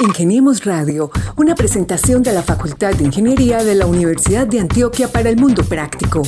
Ingeniemos 0.00 0.64
Radio, 0.64 1.10
una 1.36 1.54
presentación 1.54 2.22
de 2.22 2.32
la 2.32 2.42
Facultad 2.42 2.94
de 2.94 3.04
Ingeniería 3.04 3.62
de 3.62 3.74
la 3.74 3.84
Universidad 3.86 4.46
de 4.46 4.60
Antioquia 4.60 5.08
para 5.08 5.28
el 5.30 5.36
Mundo 5.36 5.62
Práctico. 5.62 6.22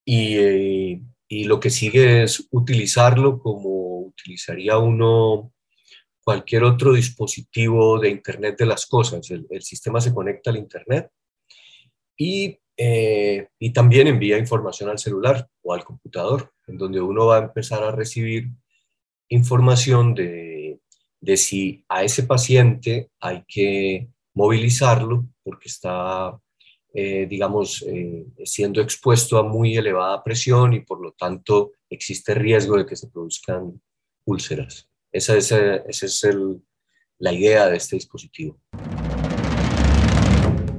y, 0.03 0.37
eh, 0.37 1.01
y 1.27 1.43
lo 1.43 1.59
que 1.59 1.69
sigue 1.69 2.23
es 2.23 2.47
utilizarlo 2.51 3.39
como 3.39 3.99
utilizaría 3.99 4.77
uno 4.77 5.52
cualquier 6.23 6.63
otro 6.63 6.93
dispositivo 6.93 7.99
de 7.99 8.09
Internet 8.09 8.57
de 8.57 8.65
las 8.65 8.85
cosas. 8.85 9.29
El, 9.29 9.61
sistema 9.61 9.99
se 10.01 10.13
conecta 10.13 10.49
al 10.49 10.57
Internet 10.57 11.09
y, 12.17 12.57
eh, 12.77 13.47
y, 13.59 13.73
también 13.73 14.07
envía 14.07 14.37
información 14.37 14.89
al 14.89 14.99
celular 14.99 15.47
o 15.61 15.73
al 15.73 15.83
computador, 15.83 16.51
en 16.67 16.77
donde 16.77 17.01
uno 17.01 17.27
va 17.27 17.37
a 17.37 17.43
empezar 17.43 17.83
a 17.83 17.91
recibir 17.91 18.49
información 19.29 20.13
de, 20.13 20.79
de 21.23 21.37
si 21.37 21.85
a 21.87 22.03
ese 22.03 22.23
paciente 22.23 23.09
hay 23.21 23.43
que 23.47 24.09
movilizarlo 24.33 25.25
porque 25.41 25.69
está, 25.69 26.37
eh, 26.93 27.25
digamos, 27.29 27.81
eh, 27.87 28.25
siendo 28.43 28.81
expuesto 28.81 29.37
a 29.37 29.43
muy 29.43 29.77
elevada 29.77 30.21
presión 30.21 30.73
y 30.73 30.81
por 30.81 31.01
lo 31.01 31.13
tanto 31.13 31.71
existe 31.89 32.33
riesgo 32.33 32.77
de 32.77 32.85
que 32.85 32.97
se 32.97 33.07
produzcan 33.07 33.81
úlceras. 34.25 34.89
Esa 35.13 35.37
es, 35.37 35.51
eh, 35.51 35.83
esa 35.87 36.07
es 36.07 36.23
el, 36.23 36.59
la 37.19 37.31
idea 37.31 37.67
de 37.67 37.77
este 37.77 37.97
dispositivo. 37.97 38.57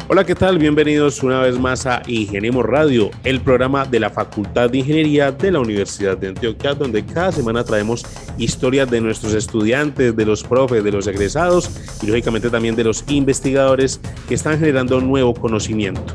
Hola, 0.09 0.25
¿qué 0.25 0.35
tal? 0.35 0.59
Bienvenidos 0.59 1.23
una 1.23 1.41
vez 1.41 1.57
más 1.57 1.87
a 1.87 2.03
Ingeniemos 2.09 2.67
Radio, 2.67 3.13
el 3.23 3.41
programa 3.41 3.85
de 3.85 4.01
la 4.01 4.11
Facultad 4.11 4.71
de 4.71 4.79
Ingeniería 4.79 5.31
de 5.31 5.53
la 5.53 5.61
Universidad 5.61 6.19
de 6.19 6.29
Antioquia, 6.29 6.75
donde 6.75 7.07
cada 7.07 7.31
semana 7.31 7.63
traemos 7.63 8.05
historias 8.37 8.91
de 8.91 9.01
nuestros 9.01 9.35
estudiantes, 9.35 10.17
de 10.17 10.27
los 10.27 10.43
profes, 10.43 10.83
de 10.83 10.91
los 10.91 11.07
egresados 11.07 11.71
y 12.03 12.09
lógicamente 12.09 12.51
también 12.51 12.75
de 12.75 12.85
los 12.85 13.05
investigadores 13.09 14.01
que 14.27 14.35
están 14.35 14.59
generando 14.59 15.01
nuevo 15.01 15.33
conocimiento. 15.33 16.13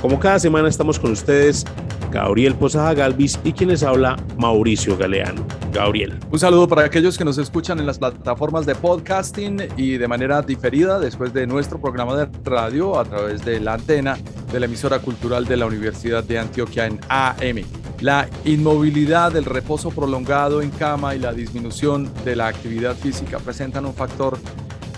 Como 0.00 0.18
cada 0.18 0.38
semana 0.38 0.70
estamos 0.70 0.98
con 0.98 1.12
ustedes, 1.12 1.66
Gabriel 2.10 2.54
Posada 2.54 2.94
Galvis 2.94 3.38
y 3.44 3.52
quien 3.52 3.68
les 3.68 3.82
habla, 3.82 4.16
Mauricio 4.38 4.96
Galeano. 4.96 5.46
Gabriel. 5.72 6.18
Un 6.30 6.38
saludo 6.38 6.68
para 6.68 6.84
aquellos 6.84 7.16
que 7.16 7.24
nos 7.24 7.38
escuchan 7.38 7.78
en 7.78 7.86
las 7.86 7.98
plataformas 7.98 8.66
de 8.66 8.74
podcasting 8.74 9.58
y 9.76 9.96
de 9.96 10.06
manera 10.06 10.42
diferida 10.42 11.00
después 11.00 11.32
de 11.32 11.46
nuestro 11.46 11.80
programa 11.80 12.14
de 12.14 12.28
radio 12.44 12.98
a 12.98 13.04
través 13.04 13.44
de 13.44 13.58
la 13.58 13.74
antena 13.74 14.18
de 14.52 14.60
la 14.60 14.66
emisora 14.66 14.98
cultural 14.98 15.46
de 15.46 15.56
la 15.56 15.66
Universidad 15.66 16.22
de 16.22 16.38
Antioquia 16.38 16.86
en 16.86 17.00
AM. 17.08 17.64
La 18.00 18.28
inmovilidad, 18.44 19.34
el 19.36 19.44
reposo 19.44 19.90
prolongado 19.90 20.60
en 20.60 20.70
cama 20.70 21.14
y 21.14 21.18
la 21.18 21.32
disminución 21.32 22.12
de 22.24 22.36
la 22.36 22.48
actividad 22.48 22.94
física 22.94 23.38
presentan 23.38 23.86
un 23.86 23.94
factor 23.94 24.38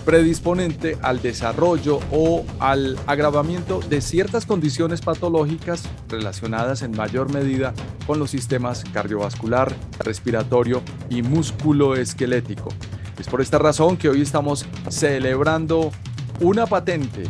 predisponente 0.05 0.97
al 1.01 1.21
desarrollo 1.21 1.99
o 2.11 2.45
al 2.59 2.97
agravamiento 3.07 3.79
de 3.79 4.01
ciertas 4.01 4.45
condiciones 4.45 5.01
patológicas 5.01 5.83
relacionadas 6.07 6.83
en 6.83 6.91
mayor 6.91 7.33
medida 7.33 7.73
con 8.05 8.19
los 8.19 8.29
sistemas 8.29 8.83
cardiovascular, 8.93 9.75
respiratorio 9.99 10.83
y 11.09 11.23
musculoesquelético. 11.23 12.69
Es 13.17 13.27
por 13.27 13.41
esta 13.41 13.57
razón 13.57 13.97
que 13.97 14.09
hoy 14.09 14.21
estamos 14.21 14.65
celebrando 14.89 15.91
una 16.39 16.67
patente, 16.67 17.23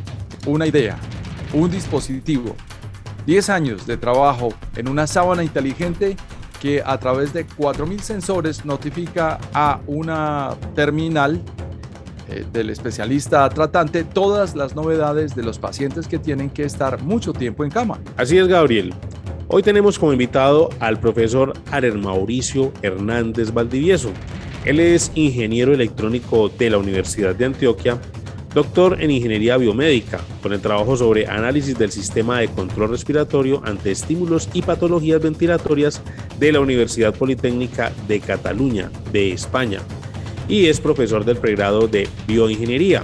una 0.45 0.67
idea, 0.67 0.97
un 1.53 1.71
dispositivo, 1.71 2.55
10 3.25 3.49
años 3.49 3.87
de 3.87 3.97
trabajo 3.97 4.49
en 4.75 4.89
una 4.89 5.07
sábana 5.07 5.43
inteligente 5.43 6.17
que 6.61 6.81
a 6.85 6.97
través 6.97 7.31
de 7.31 7.47
4.000 7.47 7.99
sensores 7.99 8.65
notifica 8.65 9.39
a 9.53 9.79
una 9.87 10.55
terminal 10.75 11.41
eh, 12.27 12.43
del 12.51 12.71
especialista 12.71 13.47
tratante 13.49 14.03
todas 14.03 14.55
las 14.55 14.75
novedades 14.75 15.35
de 15.35 15.43
los 15.43 15.59
pacientes 15.59 16.07
que 16.07 16.17
tienen 16.17 16.49
que 16.49 16.63
estar 16.63 17.03
mucho 17.03 17.33
tiempo 17.33 17.63
en 17.63 17.69
cama. 17.69 17.99
Así 18.17 18.37
es, 18.37 18.47
Gabriel. 18.47 18.93
Hoy 19.47 19.61
tenemos 19.61 19.99
como 19.99 20.11
invitado 20.11 20.69
al 20.79 20.99
profesor 20.99 21.53
Arer 21.69 21.95
Mauricio 21.95 22.73
Hernández 22.81 23.53
Valdivieso. 23.53 24.09
Él 24.65 24.79
es 24.79 25.11
ingeniero 25.13 25.71
electrónico 25.71 26.49
de 26.49 26.71
la 26.71 26.79
Universidad 26.79 27.35
de 27.35 27.45
Antioquia, 27.45 27.99
doctor 28.55 28.99
en 28.99 29.11
ingeniería 29.11 29.57
biomédica, 29.57 30.19
con 30.41 30.51
el 30.51 30.61
trabajo 30.61 30.97
sobre 30.97 31.27
análisis 31.27 31.77
del 31.77 31.91
sistema 31.91 32.39
de 32.39 32.47
control 32.47 32.89
respiratorio 32.89 33.61
ante 33.63 33.91
estímulos 33.91 34.49
y 34.51 34.63
patologías 34.63 35.21
ventilatorias 35.21 36.01
de 36.39 36.51
la 36.51 36.59
Universidad 36.59 37.13
Politécnica 37.13 37.91
de 38.07 38.19
Cataluña, 38.19 38.89
de 39.11 39.31
España 39.31 39.79
y 40.47 40.67
es 40.67 40.79
profesor 40.79 41.25
del 41.25 41.37
pregrado 41.37 41.87
de 41.87 42.07
bioingeniería. 42.27 43.01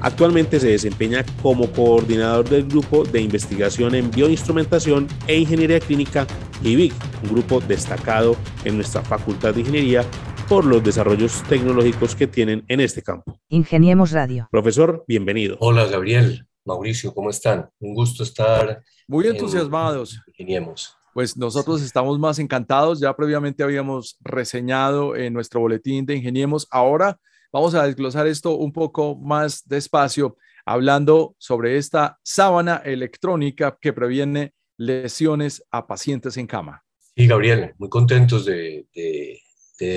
Actualmente 0.00 0.60
se 0.60 0.68
desempeña 0.68 1.24
como 1.42 1.70
coordinador 1.72 2.48
del 2.48 2.68
grupo 2.68 3.04
de 3.04 3.20
investigación 3.20 3.94
en 3.94 4.10
bioinstrumentación 4.10 5.08
e 5.26 5.38
ingeniería 5.38 5.80
clínica 5.80 6.26
IBIC, 6.62 6.94
un 7.24 7.30
grupo 7.30 7.60
destacado 7.60 8.36
en 8.64 8.76
nuestra 8.76 9.02
Facultad 9.02 9.54
de 9.54 9.60
Ingeniería 9.60 10.04
por 10.48 10.64
los 10.64 10.82
desarrollos 10.82 11.42
tecnológicos 11.48 12.14
que 12.14 12.26
tienen 12.26 12.64
en 12.68 12.80
este 12.80 13.02
campo. 13.02 13.38
Ingeniemos 13.48 14.12
Radio. 14.12 14.48
Profesor, 14.50 15.04
bienvenido. 15.06 15.56
Hola 15.60 15.86
Gabriel, 15.86 16.46
Mauricio, 16.64 17.12
¿cómo 17.12 17.30
están? 17.30 17.68
Un 17.80 17.94
gusto 17.94 18.22
estar. 18.22 18.82
Muy 19.08 19.26
entusiasmados. 19.26 20.20
Ingeniemos 20.28 20.97
pues 21.14 21.36
nosotros 21.36 21.82
estamos 21.82 22.18
más 22.18 22.38
encantados. 22.38 23.00
Ya 23.00 23.14
previamente 23.14 23.62
habíamos 23.62 24.16
reseñado 24.20 25.16
en 25.16 25.32
nuestro 25.32 25.60
boletín 25.60 26.06
de 26.06 26.16
Ingeniemos. 26.16 26.66
Ahora 26.70 27.18
vamos 27.52 27.74
a 27.74 27.84
desglosar 27.84 28.26
esto 28.26 28.56
un 28.56 28.72
poco 28.72 29.16
más 29.16 29.66
despacio, 29.66 30.36
hablando 30.64 31.34
sobre 31.38 31.76
esta 31.76 32.18
sábana 32.22 32.82
electrónica 32.84 33.76
que 33.80 33.92
previene 33.92 34.54
lesiones 34.76 35.62
a 35.70 35.86
pacientes 35.86 36.36
en 36.36 36.46
cama. 36.46 36.84
Sí, 37.16 37.26
Gabriel, 37.26 37.74
muy 37.78 37.88
contentos 37.88 38.44
de, 38.44 38.86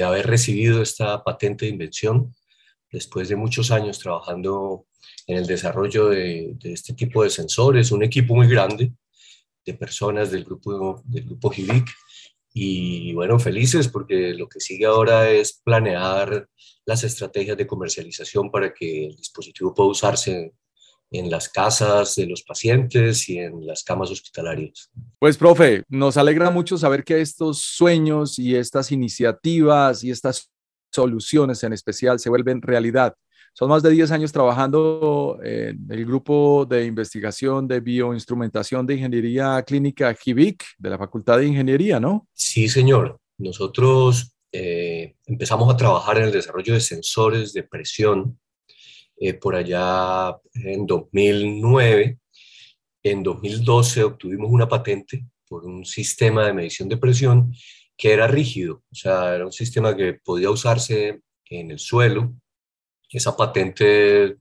haber 0.04 0.28
recibido 0.28 0.82
esta 0.82 1.24
patente 1.24 1.66
de 1.66 1.72
invención 1.72 2.34
después 2.92 3.30
de 3.30 3.36
muchos 3.36 3.72
años 3.72 4.00
trabajando 4.00 4.86
en 5.28 5.38
el 5.38 5.48
desarrollo 5.48 6.10
de, 6.10 6.52
de 6.56 6.74
este 6.74 6.94
tipo 6.94 7.24
de 7.24 7.30
sensores, 7.30 7.92
un 7.92 8.04
equipo 8.04 8.36
muy 8.36 8.48
grande 8.48 8.92
de 9.66 9.74
personas 9.74 10.32
del 10.32 10.44
grupo, 10.44 11.02
del 11.06 11.26
grupo 11.26 11.52
HIVIC. 11.52 11.88
Y 12.54 13.14
bueno, 13.14 13.40
felices 13.40 13.88
porque 13.88 14.34
lo 14.34 14.48
que 14.50 14.60
sigue 14.60 14.86
ahora 14.86 15.30
es 15.30 15.62
planear 15.64 16.48
las 16.86 17.04
estrategias 17.04 17.56
de 17.58 17.68
comercialización 17.68 18.52
para 18.52 18.74
que 18.74 19.06
el 19.08 19.16
dispositivo 19.16 19.74
pueda 19.74 19.90
usarse 19.90 20.54
en 21.12 21.30
las 21.30 21.50
casas 21.50 22.16
de 22.16 22.26
los 22.26 22.42
pacientes 22.44 23.28
y 23.28 23.38
en 23.38 23.66
las 23.68 23.84
camas 23.84 24.10
hospitalarias. 24.10 24.90
Pues, 25.20 25.38
profe, 25.38 25.84
nos 25.90 26.16
alegra 26.18 26.50
mucho 26.50 26.78
saber 26.78 27.04
que 27.04 27.20
estos 27.20 27.60
sueños 27.60 28.40
y 28.40 28.56
estas 28.56 28.92
iniciativas 28.92 30.04
y 30.04 30.12
estas 30.12 30.50
soluciones 30.90 31.64
en 31.64 31.74
especial 31.74 32.20
se 32.20 32.30
vuelven 32.30 32.62
realidad. 32.62 33.14
Son 33.54 33.70
más 33.70 33.84
de 33.84 33.92
10 33.92 34.12
años 34.12 34.32
trabajando 34.32 35.38
en 35.44 35.86
el 35.90 36.06
grupo 36.06 36.66
de 36.66 36.86
investigación 36.86 37.68
de 37.68 37.82
bioinstrumentación 37.82 38.88
de 38.88 38.96
ingeniería 38.96 39.62
clínica 39.64 40.14
GIVIC 40.14 40.64
de 40.78 40.90
la 40.90 40.98
Facultad 40.98 41.38
de 41.38 41.48
Ingeniería, 41.48 42.00
¿no? 42.00 42.28
Sí, 42.34 42.70
señor. 42.70 43.20
Nosotros 43.38 44.34
eh, 44.52 45.16
empezamos 45.26 45.74
a 45.74 45.78
trabajar 45.78 46.18
en 46.18 46.26
el 46.26 46.32
desarrollo 46.32 46.74
de 46.74 46.80
sensores 46.80 47.54
de 47.54 47.64
presión 47.64 48.40
eh, 49.18 49.34
por 49.34 49.56
allá 49.56 50.38
en 50.54 50.86
2009. 50.86 52.20
En 53.04 53.24
2012 53.24 54.04
obtuvimos 54.04 54.50
una 54.50 54.68
patente 54.68 55.26
por 55.48 55.66
un 55.66 55.86
sistema 55.86 56.46
de 56.46 56.54
medición 56.54 56.88
de 56.88 56.98
presión 56.98 57.54
que 57.98 58.14
era 58.14 58.28
rígido, 58.28 58.84
o 58.92 58.96
sea, 58.96 59.36
era 59.36 59.46
un 59.46 59.52
sistema 59.52 59.96
que 59.96 60.14
podía 60.14 60.50
usarse 60.50 61.22
en 61.50 61.72
el 61.72 61.78
suelo 61.78 62.34
esa 63.18 63.36
patente 63.36 64.38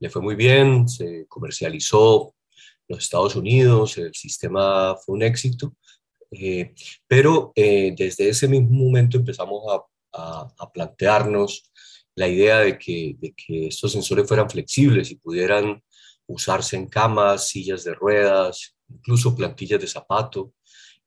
le 0.00 0.10
fue 0.10 0.22
muy 0.22 0.34
bien, 0.34 0.88
se 0.88 1.26
comercializó 1.28 2.34
en 2.86 2.94
los 2.94 3.04
Estados 3.04 3.36
Unidos, 3.36 3.98
el 3.98 4.14
sistema 4.14 4.96
fue 4.96 5.16
un 5.16 5.22
éxito, 5.22 5.74
eh, 6.30 6.74
pero 7.06 7.52
eh, 7.54 7.94
desde 7.96 8.28
ese 8.28 8.48
mismo 8.48 8.70
momento 8.70 9.16
empezamos 9.16 9.62
a, 9.72 9.84
plantearnos 10.74 11.70
la 12.16 12.26
idea 12.26 12.58
de 12.58 12.76
que, 12.76 13.16
estos 13.68 13.92
sensores 13.92 14.26
fueran 14.26 14.50
flexibles 14.50 15.10
y 15.12 15.16
pudieran 15.16 15.80
usarse 16.26 16.76
en 16.76 16.88
camas, 16.88 17.48
sillas 17.48 17.84
de 17.84 17.94
ruedas, 17.94 18.74
incluso 18.88 19.36
plantillas 19.36 19.80
de 19.80 19.86
zapato. 19.86 20.52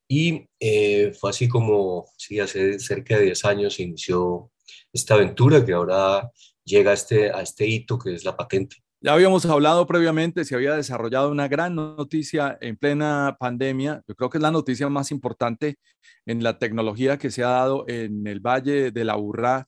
Y 0.07 0.45
eh, 0.59 1.13
fue 1.19 1.31
así 1.31 1.49
como, 1.49 2.05
sí, 2.17 2.39
hace 2.39 2.79
cerca 2.79 3.17
de 3.17 3.25
10 3.25 3.45
años 3.45 3.73
se 3.73 3.83
inició 3.83 4.51
esta 4.93 5.15
aventura 5.15 5.65
que 5.65 5.73
ahora 5.73 6.31
llega 6.63 6.91
a 6.91 6.93
este, 6.93 7.31
a 7.31 7.41
este 7.41 7.65
hito 7.67 7.97
que 7.97 8.13
es 8.13 8.25
la 8.25 8.35
patente. 8.35 8.77
Ya 9.03 9.13
habíamos 9.13 9.45
hablado 9.47 9.87
previamente, 9.87 10.45
se 10.45 10.53
había 10.53 10.75
desarrollado 10.75 11.31
una 11.31 11.47
gran 11.47 11.73
noticia 11.73 12.57
en 12.61 12.77
plena 12.77 13.35
pandemia. 13.39 14.03
Yo 14.07 14.13
creo 14.13 14.29
que 14.29 14.37
es 14.37 14.41
la 14.43 14.51
noticia 14.51 14.89
más 14.89 15.09
importante 15.09 15.79
en 16.27 16.43
la 16.43 16.59
tecnología 16.59 17.17
que 17.17 17.31
se 17.31 17.43
ha 17.43 17.49
dado 17.49 17.85
en 17.87 18.27
el 18.27 18.41
Valle 18.41 18.91
de 18.91 19.03
la 19.03 19.15
Burrá 19.15 19.67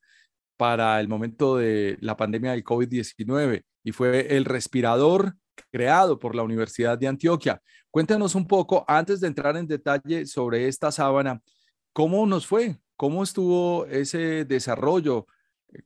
para 0.55 0.99
el 0.99 1.07
momento 1.07 1.57
de 1.57 1.97
la 1.99 2.15
pandemia 2.15 2.51
del 2.51 2.63
COVID-19 2.63 3.63
y 3.83 3.91
fue 3.91 4.37
el 4.37 4.45
respirador 4.45 5.33
creado 5.71 6.19
por 6.19 6.35
la 6.35 6.43
Universidad 6.43 6.97
de 6.97 7.07
Antioquia. 7.07 7.59
Cuéntanos 7.89 8.35
un 8.35 8.47
poco, 8.47 8.85
antes 8.87 9.19
de 9.19 9.27
entrar 9.27 9.57
en 9.57 9.67
detalle 9.67 10.25
sobre 10.25 10.67
esta 10.67 10.91
sábana, 10.91 11.41
¿cómo 11.91 12.25
nos 12.25 12.45
fue? 12.45 12.77
¿Cómo 12.95 13.23
estuvo 13.23 13.85
ese 13.87 14.45
desarrollo? 14.45 15.25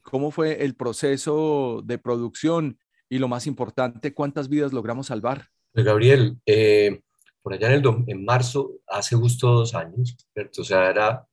¿Cómo 0.02 0.32
fue 0.32 0.64
el 0.64 0.76
proceso 0.76 1.82
de 1.84 1.98
producción? 1.98 2.80
Y 3.10 3.20
lo 3.20 3.28
más 3.28 3.48
importante, 3.48 4.14
¿cuántas 4.14 4.50
vidas 4.50 4.74
logramos 4.74 5.08
salvar? 5.08 5.48
Pues, 5.72 5.86
Gabriel, 5.86 6.38
eh, 6.46 7.02
por 7.42 7.54
allá 7.54 7.74
en, 7.74 8.26
marzo, 8.26 8.80
hace 8.88 9.16
justo 9.16 9.48
dos 9.48 9.76
años. 9.76 10.18
O 10.58 10.64
sea, 10.64 11.26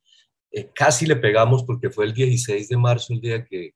eh, 0.52 0.70
casi 0.74 1.06
le 1.06 1.16
pegamos 1.16 1.64
porque 1.64 1.90
fue 1.90 2.04
el 2.04 2.14
16 2.14 2.68
de 2.68 2.76
marzo 2.76 3.12
el 3.12 3.20
día 3.20 3.44
que, 3.44 3.74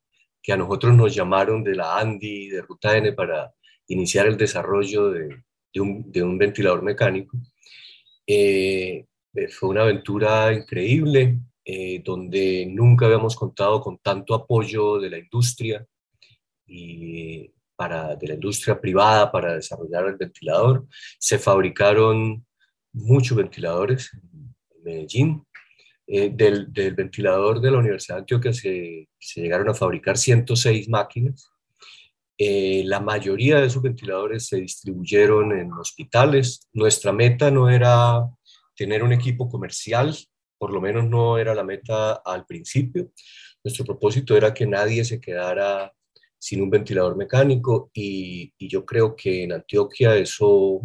a 0.51 0.57
nosotros 0.57 0.95
nos 0.95 1.13
llamaron 1.13 1.63
de 1.63 1.75
la 1.75 1.99
ANDI, 1.99 2.49
de 2.49 2.61
Ruta 2.63 2.97
N, 2.97 3.13
para 3.13 3.53
iniciar 3.87 4.25
el 4.25 4.35
desarrollo 4.35 5.11
de, 5.11 5.43
de, 5.73 5.81
un, 5.81 6.11
de 6.11 6.23
un, 6.23 6.39
ventilador 6.39 6.81
mecánico. 6.81 7.37
Eh, 8.25 9.05
fue 9.51 9.69
una 9.69 9.81
aventura 9.81 10.51
increíble, 10.53 11.39
donde 12.03 12.65
nunca 12.69 13.05
habíamos 13.05 13.35
contado 13.35 13.81
con 13.81 13.97
tanto 13.99 14.33
apoyo 14.33 14.99
de 14.99 15.09
la 15.09 15.17
industria 15.17 15.85
y 16.65 17.51
para, 17.75 18.15
de 18.17 18.27
la 18.27 18.33
industria 18.33 18.79
privada 18.79 19.31
para 19.31 19.55
desarrollar 19.55 20.05
el 20.07 20.17
ventilador. 20.17 20.85
Se 21.17 21.39
fabricaron 21.39 22.45
muchos 22.91 23.37
ventiladores 23.37 24.11
en 24.13 24.83
Medellín. 24.83 25.45
Eh, 26.11 26.31
del, 26.33 26.73
del, 26.73 26.95
ventilador 26.95 27.61
de 27.61 27.69
la 27.69 27.77
Universidad 27.77 28.15
de 28.15 28.21
Antioquia 28.21 28.51
se, 28.51 29.07
se 29.19 29.41
llegaron 29.41 29.69
a 29.69 29.75
fabricar 29.75 30.17
106 30.17 30.89
máquinas. 30.89 31.51
Eh, 32.35 32.83
la 32.85 32.99
mayoría 32.99 33.59
de 33.59 33.67
esos 33.67 33.83
ventiladores 33.83 34.47
se 34.47 34.57
distribuyeron 34.57 35.51
en 35.51 35.71
hospitales. 35.73 36.67
Nuestra 36.73 37.11
meta 37.11 37.51
no 37.51 37.69
era 37.69 38.27
tener 38.75 39.03
un 39.03 39.13
equipo 39.13 39.47
comercial, 39.47 40.15
por 40.59 40.71
lo 40.71 40.81
menos 40.81 41.09
no 41.09 41.39
era 41.39 41.55
la 41.55 41.63
meta 41.63 42.21
al 42.23 42.45
principio. 42.45 43.11
Nuestro 43.63 43.85
propósito 43.85 44.37
era 44.37 44.53
que 44.53 44.67
nadie 44.67 45.03
se 45.03 45.19
quedara 45.19 45.91
sin 46.37 46.61
un 46.61 46.69
ventilador 46.69 47.17
mecánico 47.17 47.89
y, 47.93 48.53
yo 48.59 48.85
creo 48.85 49.15
que 49.15 49.43
en 49.43 49.53
Antioquia 49.53 50.15
eso, 50.15 50.81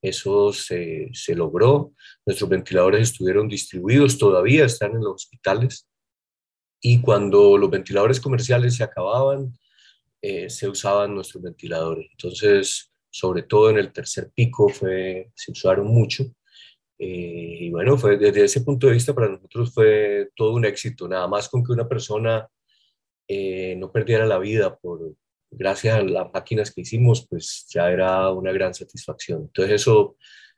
eso 0.00 0.52
se, 0.52 1.10
logró. 1.34 1.92
Nuestros 2.24 2.48
ventiladores 2.48 3.10
estuvieron 3.10 3.48
distribuidos, 3.48 4.18
todavía 4.18 4.64
están 4.66 4.92
en 4.92 5.04
los 5.04 5.14
hospitales 5.24 5.88
y 6.80 7.00
cuando 7.00 7.56
los 7.56 7.70
ventiladores 7.70 8.20
comerciales 8.20 8.76
se 8.76 8.84
acababan, 8.84 9.52
eh, 10.22 10.48
se 10.50 10.68
usaban 10.68 11.14
nuestros 11.14 11.42
ventiladores. 11.42 12.08
Entonces, 12.10 12.90
sobre 13.10 13.42
todo 13.42 13.70
en 13.70 13.78
el 13.78 13.92
tercer 13.92 14.30
pico 14.34 14.68
fue, 14.68 15.30
se 15.34 15.52
usaron 15.52 15.86
mucho. 15.86 16.24
Eh, 16.98 17.58
y 17.60 17.70
bueno, 17.70 17.96
fue, 17.98 18.16
desde 18.16 18.44
ese 18.44 18.60
punto 18.62 18.86
de 18.86 18.94
vista 18.94 19.14
para 19.14 19.28
nosotros 19.28 19.72
fue 19.74 20.30
todo 20.36 20.54
un 20.54 20.64
éxito, 20.64 21.08
nada 21.08 21.26
más 21.26 21.48
con 21.48 21.64
que 21.64 21.72
una 21.72 21.88
persona 21.88 22.48
eh, 23.26 23.74
no 23.76 23.90
perdiera 23.90 24.26
la 24.26 24.38
vida 24.38 24.76
por, 24.76 25.14
gracias 25.50 25.96
a 25.96 26.02
las 26.02 26.32
máquinas 26.32 26.72
que 26.72 26.82
hicimos, 26.82 27.26
pues 27.28 27.66
ya 27.72 27.90
era 27.90 28.30
una 28.30 28.52
gran 28.52 28.74
satisfacción. 28.74 29.42
Entonces 29.42 29.74
eso 29.82 30.16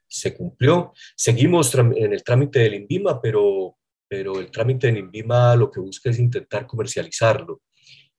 se 0.08 0.34
cumplió. 0.34 0.92
Seguimos 1.16 1.74
en 1.74 2.12
el 2.12 2.22
trámite 2.22 2.60
del 2.60 2.74
INVIMA, 2.74 3.20
pero, 3.20 3.76
pero 4.08 4.40
el 4.40 4.50
trámite 4.50 4.88
del 4.88 4.98
INVIMA 4.98 5.56
lo 5.56 5.70
que 5.70 5.80
busca 5.80 6.10
es 6.10 6.18
intentar 6.18 6.66
comercializarlo. 6.66 7.62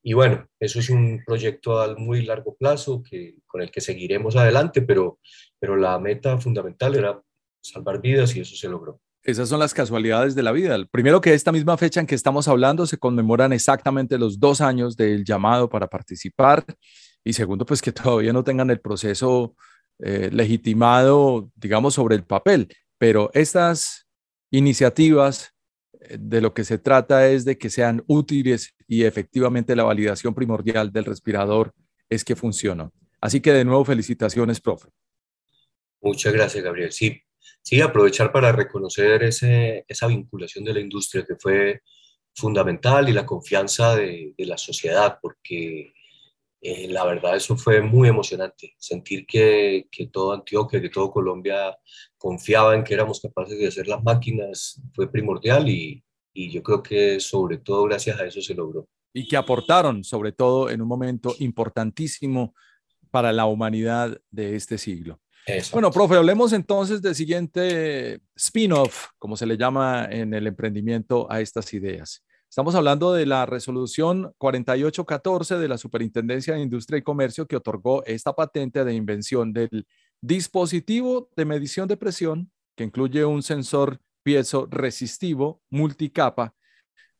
Y 0.02 0.12
bueno, 0.12 0.46
eso 0.60 0.78
es 0.78 0.90
un 0.90 1.22
proyecto 1.26 1.80
a 1.80 1.94
muy 1.96 2.22
largo 2.22 2.56
plazo 2.56 3.02
que, 3.02 3.36
con 3.46 3.62
el 3.62 3.70
que 3.70 3.80
seguiremos 3.80 4.36
adelante, 4.36 4.82
pero, 4.82 5.18
pero 5.58 5.76
la 5.76 5.98
meta 5.98 6.38
fundamental 6.38 6.94
era 6.94 7.20
salvar 7.68 8.00
vidas 8.00 8.34
y 8.36 8.40
eso 8.40 8.56
se 8.56 8.68
logró. 8.68 9.00
Esas 9.22 9.48
son 9.48 9.60
las 9.60 9.74
casualidades 9.74 10.34
de 10.34 10.42
la 10.42 10.52
vida. 10.52 10.76
Primero 10.90 11.20
que 11.20 11.34
esta 11.34 11.52
misma 11.52 11.76
fecha 11.76 12.00
en 12.00 12.06
que 12.06 12.14
estamos 12.14 12.48
hablando 12.48 12.86
se 12.86 12.98
conmemoran 12.98 13.52
exactamente 13.52 14.16
los 14.16 14.38
dos 14.40 14.60
años 14.60 14.96
del 14.96 15.24
llamado 15.24 15.68
para 15.68 15.86
participar 15.86 16.64
y 17.24 17.32
segundo, 17.32 17.66
pues 17.66 17.82
que 17.82 17.92
todavía 17.92 18.32
no 18.32 18.42
tengan 18.44 18.70
el 18.70 18.80
proceso 18.80 19.54
eh, 19.98 20.30
legitimado, 20.32 21.50
digamos, 21.56 21.94
sobre 21.94 22.14
el 22.14 22.24
papel. 22.24 22.68
Pero 22.96 23.30
estas 23.34 24.06
iniciativas 24.50 25.52
eh, 26.00 26.16
de 26.18 26.40
lo 26.40 26.54
que 26.54 26.64
se 26.64 26.78
trata 26.78 27.28
es 27.28 27.44
de 27.44 27.58
que 27.58 27.68
sean 27.68 28.02
útiles 28.06 28.74
y 28.86 29.04
efectivamente 29.04 29.76
la 29.76 29.84
validación 29.84 30.34
primordial 30.34 30.92
del 30.92 31.04
respirador 31.04 31.74
es 32.08 32.24
que 32.24 32.36
funcionan. 32.36 32.92
Así 33.20 33.40
que 33.40 33.52
de 33.52 33.64
nuevo 33.64 33.84
felicitaciones, 33.84 34.60
profe. 34.60 34.88
Muchas 36.00 36.32
gracias, 36.32 36.64
Gabriel. 36.64 36.92
Sí, 36.92 37.20
sí, 37.62 37.80
aprovechar 37.80 38.32
para 38.32 38.52
reconocer 38.52 39.22
esa 39.24 40.06
vinculación 40.06 40.64
de 40.64 40.74
la 40.74 40.80
industria 40.80 41.24
que 41.26 41.36
fue 41.36 41.82
fundamental 42.34 43.08
y 43.08 43.12
la 43.12 43.26
confianza 43.26 43.96
de, 43.96 44.34
de 44.36 44.46
la 44.46 44.56
sociedad, 44.56 45.18
porque 45.20 45.92
eh, 46.60 46.88
la 46.88 47.04
verdad 47.04 47.36
eso 47.36 47.56
fue 47.56 47.80
muy 47.80 48.08
emocionante, 48.08 48.74
sentir 48.78 49.26
que, 49.26 49.86
que, 49.90 50.08
todo 50.08 50.32
Antioquia, 50.32 50.80
que 50.80 50.88
todo 50.88 51.10
Colombia 51.10 51.76
confiaba 52.16 52.74
en 52.74 52.82
que 52.82 52.94
éramos 52.94 53.20
capaces 53.20 53.58
de 53.58 53.68
hacer 53.68 53.86
las 53.86 54.02
máquinas 54.02 54.82
fue 54.92 55.10
primordial 55.10 55.68
y, 55.68 56.02
y 56.32 56.50
yo 56.50 56.62
creo 56.62 56.82
que 56.82 57.20
sobre 57.20 57.58
todo 57.58 57.84
gracias 57.84 58.18
a 58.18 58.26
eso 58.26 58.40
se 58.40 58.54
logró. 58.54 58.88
Y 59.12 59.28
que 59.28 59.36
aportaron 59.36 60.02
sobre 60.02 60.32
todo 60.32 60.68
en 60.68 60.82
un 60.82 60.88
momento 60.88 61.34
importantísimo 61.38 62.54
para 63.10 63.32
la 63.32 63.46
humanidad 63.46 64.20
de 64.30 64.56
este 64.56 64.78
siglo. 64.78 65.20
Bueno, 65.72 65.90
profe, 65.90 66.16
hablemos 66.16 66.52
entonces 66.52 67.00
del 67.00 67.14
siguiente 67.14 68.20
spin-off, 68.36 69.08
como 69.18 69.34
se 69.34 69.46
le 69.46 69.56
llama 69.56 70.06
en 70.10 70.34
el 70.34 70.46
emprendimiento 70.46 71.30
a 71.30 71.40
estas 71.40 71.72
ideas. 71.72 72.22
Estamos 72.50 72.74
hablando 72.74 73.14
de 73.14 73.24
la 73.24 73.46
resolución 73.46 74.34
4814 74.36 75.56
de 75.56 75.68
la 75.68 75.78
Superintendencia 75.78 76.54
de 76.54 76.60
Industria 76.60 76.98
y 76.98 77.02
Comercio 77.02 77.46
que 77.46 77.56
otorgó 77.56 78.04
esta 78.04 78.34
patente 78.34 78.84
de 78.84 78.92
invención 78.92 79.52
del 79.52 79.86
dispositivo 80.20 81.30
de 81.34 81.44
medición 81.46 81.88
de 81.88 81.96
presión 81.96 82.50
que 82.76 82.84
incluye 82.84 83.24
un 83.24 83.42
sensor 83.42 84.00
piezo 84.22 84.66
resistivo 84.70 85.62
multicapa 85.70 86.54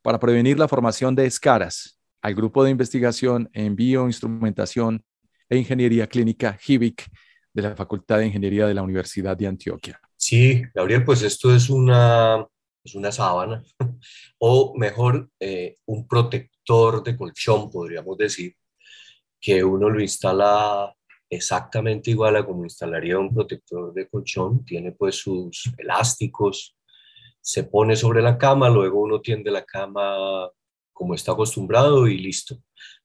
para 0.02 0.18
prevenir 0.18 0.58
la 0.58 0.68
formación 0.68 1.14
de 1.14 1.26
escaras 1.26 1.99
al 2.20 2.35
grupo 2.35 2.62
de 2.62 2.70
investigación 2.70 3.49
en 3.54 3.75
bioinstrumentación 3.75 5.02
e 5.49 5.56
ingeniería 5.56 6.06
clínica 6.06 6.58
HIVIC 6.62 7.08
de 7.62 7.68
la 7.68 7.76
Facultad 7.76 8.18
de 8.18 8.26
Ingeniería 8.26 8.66
de 8.66 8.74
la 8.74 8.82
Universidad 8.82 9.36
de 9.36 9.46
Antioquia. 9.46 10.00
Sí, 10.16 10.62
Gabriel, 10.74 11.04
pues 11.04 11.22
esto 11.22 11.54
es 11.54 11.68
una, 11.70 12.46
es 12.84 12.94
una 12.94 13.10
sábana, 13.10 13.62
o 14.38 14.74
mejor, 14.76 15.28
eh, 15.40 15.76
un 15.86 16.06
protector 16.06 17.02
de 17.02 17.16
colchón, 17.16 17.70
podríamos 17.70 18.16
decir, 18.16 18.54
que 19.40 19.62
uno 19.62 19.90
lo 19.90 20.00
instala 20.00 20.94
exactamente 21.30 22.10
igual 22.10 22.36
a 22.36 22.46
como 22.46 22.64
instalaría 22.64 23.18
un 23.18 23.34
protector 23.34 23.92
de 23.92 24.08
colchón, 24.08 24.64
tiene 24.64 24.92
pues 24.92 25.16
sus 25.16 25.72
elásticos, 25.78 26.76
se 27.40 27.64
pone 27.64 27.96
sobre 27.96 28.22
la 28.22 28.38
cama, 28.38 28.68
luego 28.68 29.00
uno 29.00 29.20
tiende 29.20 29.50
la 29.50 29.64
cama 29.64 30.48
como 30.92 31.14
está 31.14 31.32
acostumbrado 31.32 32.06
y 32.08 32.18
listo. 32.18 32.56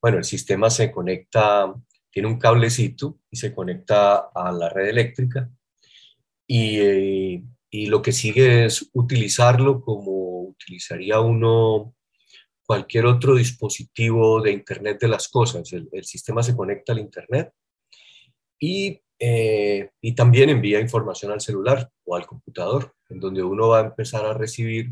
Bueno, 0.01 0.17
el 0.17 0.23
sistema 0.23 0.69
se 0.69 0.91
conecta 0.91 1.73
tiene 2.13 2.27
un 2.27 2.37
cablecito 2.37 3.17
y 3.31 3.37
se 3.37 3.53
conecta 3.53 4.29
a 4.35 4.51
la 4.51 4.69
red 4.69 4.89
eléctrica 4.89 5.49
y, 6.45 6.79
eh, 6.79 7.43
y, 7.71 7.87
lo 7.87 8.03
que 8.03 8.11
sigue 8.11 8.65
es 8.65 8.87
utilizarlo 8.93 9.81
como 9.81 10.41
utilizaría 10.43 11.19
uno 11.19 11.95
cualquier 12.67 13.07
otro 13.07 13.35
dispositivo 13.35 14.41
de 14.41 14.51
Internet 14.51 14.99
de 15.01 15.07
las 15.07 15.27
cosas. 15.27 15.73
El, 15.73 15.89
el 15.91 16.03
sistema 16.03 16.43
se 16.43 16.55
conecta 16.55 16.93
al 16.93 16.99
Internet 16.99 17.51
y, 18.59 19.01
eh, 19.17 19.89
y 19.99 20.13
también 20.13 20.49
envía 20.49 20.79
información 20.79 21.31
al 21.31 21.41
celular 21.41 21.89
o 22.05 22.15
al 22.15 22.27
computador, 22.27 22.93
en 23.09 23.19
donde 23.19 23.41
uno 23.41 23.69
va 23.69 23.79
a 23.79 23.85
empezar 23.85 24.23
a 24.25 24.35
recibir 24.35 24.91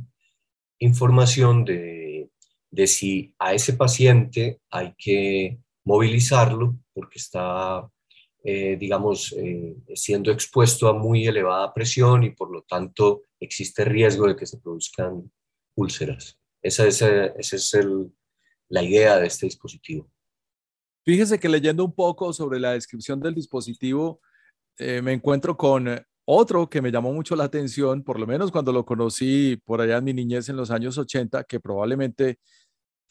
información 0.80 1.66
de, 1.66 2.32
de 2.72 2.88
si 2.88 3.36
a 3.38 3.54
ese 3.54 3.74
paciente 3.74 4.60
hay 4.72 4.96
que 4.98 5.60
movilizarlo 5.86 6.78
porque 6.94 7.20
está, 7.20 7.90
eh, 8.44 8.78
digamos, 8.78 9.34
eh, 9.38 9.76
siendo 9.96 10.32
expuesto 10.32 10.88
a 10.88 10.94
muy 10.94 11.26
elevada 11.28 11.74
presión 11.74 12.24
y 12.24 12.32
por 12.32 12.52
lo 12.52 12.64
tanto 12.64 13.24
existe 13.40 13.86
riesgo 13.86 14.28
de 14.28 14.36
que 14.36 14.46
se 14.46 14.60
produzcan 14.60 15.32
úlceras. 15.76 16.38
Esa 16.62 16.86
es, 16.86 17.02
ese 17.02 17.56
es 17.56 17.74
el, 17.74 18.12
la 18.70 18.84
idea 18.84 19.18
de 19.20 19.28
este 19.28 19.46
dispositivo. 19.46 20.10
Fíjese 21.04 21.40
que 21.40 21.50
leyendo 21.50 21.84
un 21.84 21.94
poco 21.94 22.32
sobre 22.32 22.60
la 22.60 22.74
descripción 22.74 23.20
del 23.20 23.34
dispositivo, 23.34 24.22
eh, 24.78 25.02
me 25.02 25.14
encuentro 25.14 25.58
con 25.58 25.88
otro 26.26 26.70
que 26.70 26.82
me 26.82 26.92
llamó 26.92 27.12
mucho 27.12 27.36
la 27.36 27.46
atención, 27.46 28.04
por 28.04 28.20
lo 28.20 28.28
menos 28.28 28.52
cuando 28.52 28.72
lo 28.72 28.86
conocí 28.86 29.58
por 29.66 29.82
allá 29.82 29.98
en 29.98 30.04
mi 30.04 30.14
niñez 30.14 30.50
en 30.50 30.58
los 30.58 30.70
años 30.70 30.98
80, 30.98 31.44
que 31.46 31.60
probablemente 31.60 32.40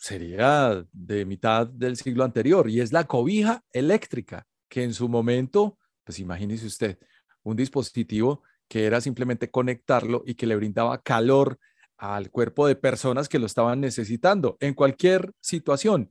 sería 0.00 0.83
de 0.92 1.26
mitad 1.26 1.66
del 1.66 1.97
siglo 1.97 2.25
anterior, 2.25 2.71
y 2.71 2.80
es 2.80 2.90
la 2.90 3.04
cobija 3.04 3.62
eléctrica, 3.71 4.47
que 4.69 4.83
en 4.83 4.95
su 4.95 5.11
momento, 5.11 5.78
pues 6.04 6.19
imagínese 6.19 6.66
usted, 6.66 6.99
un 7.42 7.54
dispositivo 7.54 8.42
que 8.66 8.87
era 8.87 9.00
simplemente 9.02 9.50
conectarlo 9.50 10.23
y 10.25 10.35
que 10.35 10.47
le 10.47 10.57
brindaba 10.57 11.02
calor 11.02 11.59
al 11.99 12.30
cuerpo 12.30 12.66
de 12.66 12.76
personas 12.76 13.28
que 13.28 13.38
lo 13.38 13.45
estaban 13.45 13.80
necesitando 13.80 14.57
en 14.61 14.73
cualquier 14.73 15.33
situación. 15.40 16.11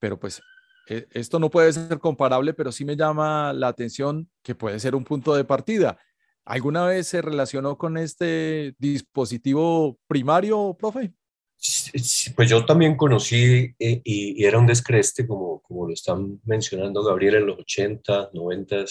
Pero 0.00 0.18
pues 0.18 0.42
e, 0.88 1.06
esto 1.12 1.38
no 1.38 1.48
puede 1.48 1.72
ser 1.72 2.00
comparable, 2.00 2.54
pero 2.54 2.72
sí 2.72 2.84
me 2.84 2.96
llama 2.96 3.52
la 3.52 3.68
atención 3.68 4.28
que 4.42 4.56
puede 4.56 4.80
ser 4.80 4.96
un 4.96 5.04
punto 5.04 5.34
de 5.36 5.44
partida. 5.44 5.96
¿Alguna 6.44 6.86
vez 6.86 7.06
se 7.06 7.22
relacionó 7.22 7.78
con 7.78 7.98
este 7.98 8.74
dispositivo 8.78 9.98
primario, 10.08 10.76
profe? 10.76 11.12
Pues 12.36 12.48
yo 12.48 12.64
también 12.64 12.96
conocí 12.96 13.74
eh, 13.78 14.00
y, 14.04 14.44
era 14.44 14.58
un 14.58 14.66
descreste, 14.66 15.26
como, 15.26 15.60
como 15.60 15.88
lo 15.88 15.92
están 15.92 16.40
mencionando 16.44 17.02
Gabriel, 17.02 17.36
en 17.36 17.46
los 17.46 17.58
80, 17.58 18.30
90, 18.32 18.84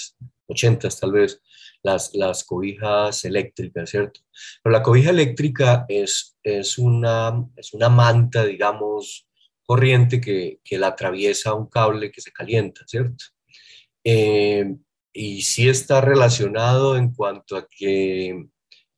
80 0.47 0.89
tal 0.89 1.11
vez, 1.13 1.41
las, 1.81 2.13
las 2.13 2.43
cobijas 2.43 3.23
eléctricas, 3.23 3.89
¿cierto? 3.89 4.19
Pero 4.61 4.73
la 4.73 4.83
cobija 4.83 5.11
eléctrica 5.11 5.85
es, 5.87 6.37
es, 6.43 6.77
una, 6.77 7.45
es 7.55 7.73
una 7.73 7.87
manta, 7.87 8.45
digamos, 8.45 9.27
corriente 9.65 10.19
que, 10.19 10.59
que 10.63 10.77
la 10.77 10.87
atraviesa 10.87 11.53
un 11.53 11.67
cable 11.67 12.11
que 12.11 12.21
se 12.21 12.31
calienta, 12.31 12.81
¿cierto? 12.85 13.25
Eh, 14.03 14.75
y 15.13 15.41
sí 15.41 15.67
está 15.67 16.01
relacionado 16.01 16.97
en 16.97 17.13
cuanto 17.13 17.57
a 17.57 17.67
que, 17.69 18.47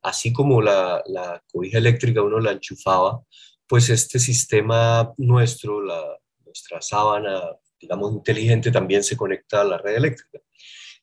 así 0.01 0.33
como 0.33 0.61
la, 0.61 1.01
la, 1.07 1.43
cobija 1.51 1.77
eléctrica 1.77 2.21
uno 2.21 2.39
la 2.39 2.51
enchufaba, 2.51 3.23
pues 3.69 3.89
este 3.89 4.17
sistema 4.17 5.13
nuestro, 5.17 5.81
la, 5.81 6.17
nuestra 6.43 6.81
sábana, 6.81 7.39
digamos, 7.79 8.11
inteligente, 8.11 8.71
también 8.71 9.03
se 9.03 9.15
conecta 9.15 9.61
a 9.61 9.63
la 9.63 9.77
red 9.77 9.95
eléctrica. 9.95 10.39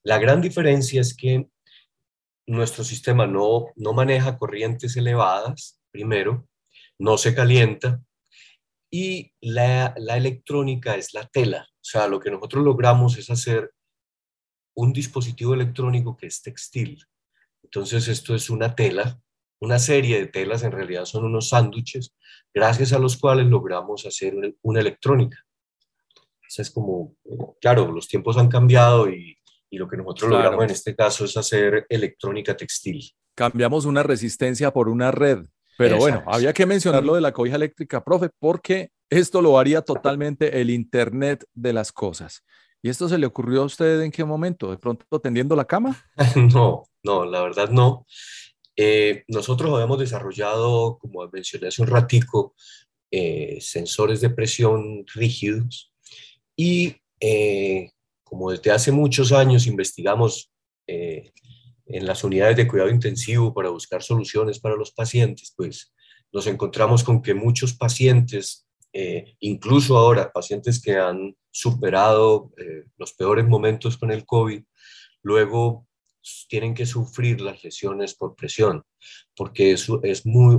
La 0.02 0.18
gran 0.18 0.40
diferencia 0.40 1.00
es 1.00 1.16
que 1.16 1.46
nuestro 2.46 2.82
sistema 2.82 3.26
no, 3.26 3.66
no 3.76 3.92
maneja 3.92 4.36
corrientes 4.36 4.96
elevadas, 4.96 5.80
primero, 5.92 6.48
no 6.98 7.16
se 7.18 7.36
calienta, 7.36 8.02
y 8.90 9.32
la, 9.40 9.94
electrónica 9.96 10.96
es 10.96 11.14
la 11.14 11.26
tela. 11.26 11.68
O 11.70 11.84
sea, 11.84 12.08
lo 12.08 12.18
que 12.18 12.30
nosotros 12.30 12.64
logramos 12.64 13.16
es 13.16 13.30
hacer 13.30 13.72
un 14.74 14.92
dispositivo 14.92 15.54
electrónico 15.54 16.16
que 16.16 16.26
es 16.26 16.42
textil. 16.42 17.04
Entonces, 17.62 18.08
esto 18.08 18.34
es 18.34 18.50
una 18.50 18.74
tela, 18.74 19.20
una 19.60 19.78
serie 19.78 20.18
de 20.18 20.26
telas, 20.26 20.62
en 20.62 20.72
realidad 20.72 21.04
son 21.04 21.24
unos 21.24 21.48
sándwiches, 21.48 22.14
gracias 22.52 22.92
a 22.92 22.98
los 22.98 23.16
cuales 23.16 23.46
logramos 23.46 24.06
hacer 24.06 24.34
una, 24.62 24.80
electrónica. 24.80 25.38
Eso 26.48 26.62
es 26.62 26.70
como, 26.70 27.16
claro, 27.60 27.90
los 27.90 28.08
tiempos 28.08 28.36
han 28.36 28.48
cambiado 28.48 29.10
y, 29.10 29.34
lo 29.72 29.88
que 29.88 29.98
nosotros 29.98 30.30
logramos 30.30 30.64
en 30.64 30.70
este 30.70 30.96
caso 30.96 31.26
es 31.26 31.36
hacer 31.36 31.84
electrónica 31.90 32.56
textil. 32.56 33.02
Cambiamos 33.34 33.84
una 33.84 34.02
resistencia 34.02 34.72
por 34.72 34.88
una 34.88 35.10
red. 35.10 35.44
Pero 35.76 35.98
bueno, 35.98 36.24
había 36.26 36.54
que 36.54 36.64
mencionar 36.64 37.04
lo 37.04 37.14
de 37.14 37.20
la 37.20 37.32
cobija 37.32 37.56
eléctrica, 37.56 38.02
profe, 38.02 38.30
porque 38.38 38.90
esto 39.10 39.42
lo 39.42 39.58
haría 39.58 39.82
totalmente 39.82 40.62
el 40.62 40.70
Internet 40.70 41.44
de 41.52 41.74
las 41.74 41.92
cosas. 41.92 42.42
¿Y 42.82 42.88
esto 42.88 43.08
se 43.08 43.18
le 43.18 43.26
ocurrió 43.26 43.62
a 43.62 43.66
usted 43.66 44.00
en 44.00 44.10
qué 44.10 44.24
momento? 44.24 44.70
¿De 44.70 44.78
pronto 44.78 45.20
tendiendo 45.20 45.56
la 45.56 45.64
cama? 45.64 45.96
No, 46.54 46.84
no, 47.02 47.24
la 47.24 47.42
verdad 47.42 47.68
no. 47.68 48.06
Eh, 48.76 49.24
nosotros 49.28 49.72
habíamos 49.72 49.98
desarrollado, 49.98 50.98
como 50.98 51.26
mencioné 51.32 51.68
hace 51.68 51.82
un 51.82 51.88
ratico, 51.88 52.54
eh, 53.10 53.58
sensores 53.60 54.20
de 54.20 54.30
presión 54.30 55.04
rígidos 55.14 55.92
y 56.56 56.96
eh, 57.20 57.90
como 58.24 58.50
desde 58.50 58.72
hace 58.72 58.92
muchos 58.92 59.32
años 59.32 59.66
investigamos 59.66 60.50
en 60.88 62.06
las 62.06 62.22
unidades 62.22 62.56
de 62.56 62.68
cuidado 62.68 62.90
intensivo 62.90 63.52
para 63.54 63.70
buscar 63.70 64.02
soluciones 64.02 64.58
para 64.58 64.76
los 64.76 64.92
pacientes, 64.92 65.52
pues 65.56 65.92
nos 66.32 66.46
encontramos 66.46 67.04
con 67.04 67.22
que 67.22 67.34
muchos 67.34 67.74
pacientes, 67.74 68.66
eh, 68.92 69.36
incluso 69.40 69.96
ahora 69.96 70.32
pacientes 70.32 70.82
que 70.82 70.96
han 70.96 71.36
superado 71.50 72.52
eh, 72.58 72.84
los 72.98 73.14
peores 73.14 73.46
momentos 73.46 73.96
con 73.96 74.10
el 74.10 74.26
COVID, 74.26 74.62
luego 75.22 75.86
tienen 76.48 76.74
que 76.74 76.86
sufrir 76.86 77.40
las 77.40 77.62
lesiones 77.62 78.14
por 78.14 78.34
presión, 78.34 78.82
porque 79.34 79.72
eso 79.72 80.00
es 80.02 80.26
muy, 80.26 80.58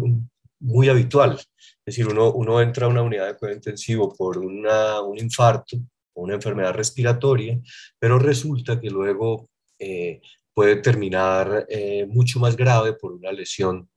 muy 0.60 0.90
habitual. 0.90 1.40
Es 1.40 1.86
decir, 1.86 2.08
uno, 2.08 2.32
uno 2.34 2.62
entra 2.62 2.86
a 2.86 2.90
una 2.90 3.02
unidad 3.02 3.28
de 3.28 3.38
cuidado 3.38 3.56
intensivo 3.56 4.14
por 4.14 4.38
una, 4.38 5.02
un 5.02 5.18
infarto 5.18 5.78
o 6.14 6.24
una 6.24 6.36
enfermedad 6.36 6.74
respiratoria, 6.74 7.60
pero 8.00 8.20
resulta 8.20 8.80
que 8.80 8.90
luego 8.90 9.50
eh, 9.80 10.22
puede 10.54 10.78
terminar 10.78 11.68
eh, 11.70 12.06
mucho 12.08 12.40
más 12.40 12.58
grave 12.58 12.94
por 12.94 13.14
una 13.14 13.32
lesión, 13.32 13.88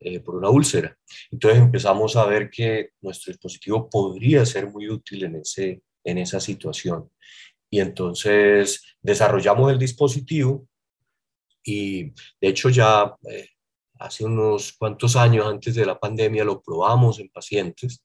eh, 0.00 0.20
por 0.20 0.34
una 0.34 0.50
úlcera. 0.50 0.96
Entonces 1.30 1.60
empezamos 1.60 2.16
a 2.16 2.26
ver 2.26 2.50
que 2.50 2.90
nuestro 3.00 3.32
dispositivo 3.32 3.88
podría 3.88 4.44
ser 4.44 4.68
muy 4.68 4.88
útil 4.88 5.24
en, 5.24 5.36
ese, 5.36 5.82
en 6.02 6.18
esa 6.18 6.40
situación. 6.40 7.08
Y 7.70 7.80
entonces 7.80 8.82
desarrollamos 9.00 9.70
el 9.72 9.78
dispositivo 9.78 10.66
y 11.64 12.04
de 12.04 12.48
hecho 12.48 12.68
ya 12.68 13.14
eh, 13.30 13.48
hace 13.98 14.24
unos 14.24 14.72
cuantos 14.72 15.16
años 15.16 15.46
antes 15.46 15.74
de 15.74 15.86
la 15.86 15.98
pandemia 15.98 16.44
lo 16.44 16.60
probamos 16.60 17.18
en 17.20 17.28
pacientes. 17.28 18.04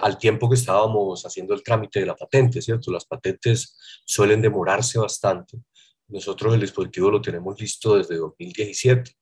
al 0.00 0.16
tiempo 0.16 0.48
que 0.48 0.56
estábamos 0.56 1.24
haciendo 1.26 1.54
el 1.54 1.62
trámite 1.62 2.00
de 2.00 2.06
la 2.06 2.16
patente, 2.16 2.62
¿cierto? 2.62 2.90
Las 2.90 3.04
patentes 3.04 3.76
suelen 4.06 4.40
demorarse 4.40 4.98
bastante 4.98 5.58
nosotros 6.08 6.54
el 6.54 6.60
dispositivo 6.60 7.10
lo 7.10 7.20
tenemos 7.20 7.60
listo 7.60 7.96
desde 7.96 8.16
2017, 8.16 9.12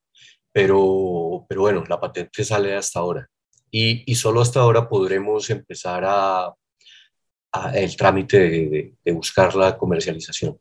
pero, 0.51 1.45
pero 1.47 1.61
bueno, 1.61 1.83
la 1.87 1.99
patente 1.99 2.43
sale 2.43 2.75
hasta 2.75 2.99
ahora. 2.99 3.29
Y, 3.69 4.15
solo 4.15 4.41
hasta 4.41 4.61
ahora 4.61 4.87
podremos 4.87 5.49
empezar 5.49 6.03
a, 6.05 6.53
el 7.73 7.95
trámite 7.97 8.93
de, 9.03 9.13
buscar 9.13 9.53
la 9.55 9.77
comercialización. 9.77 10.57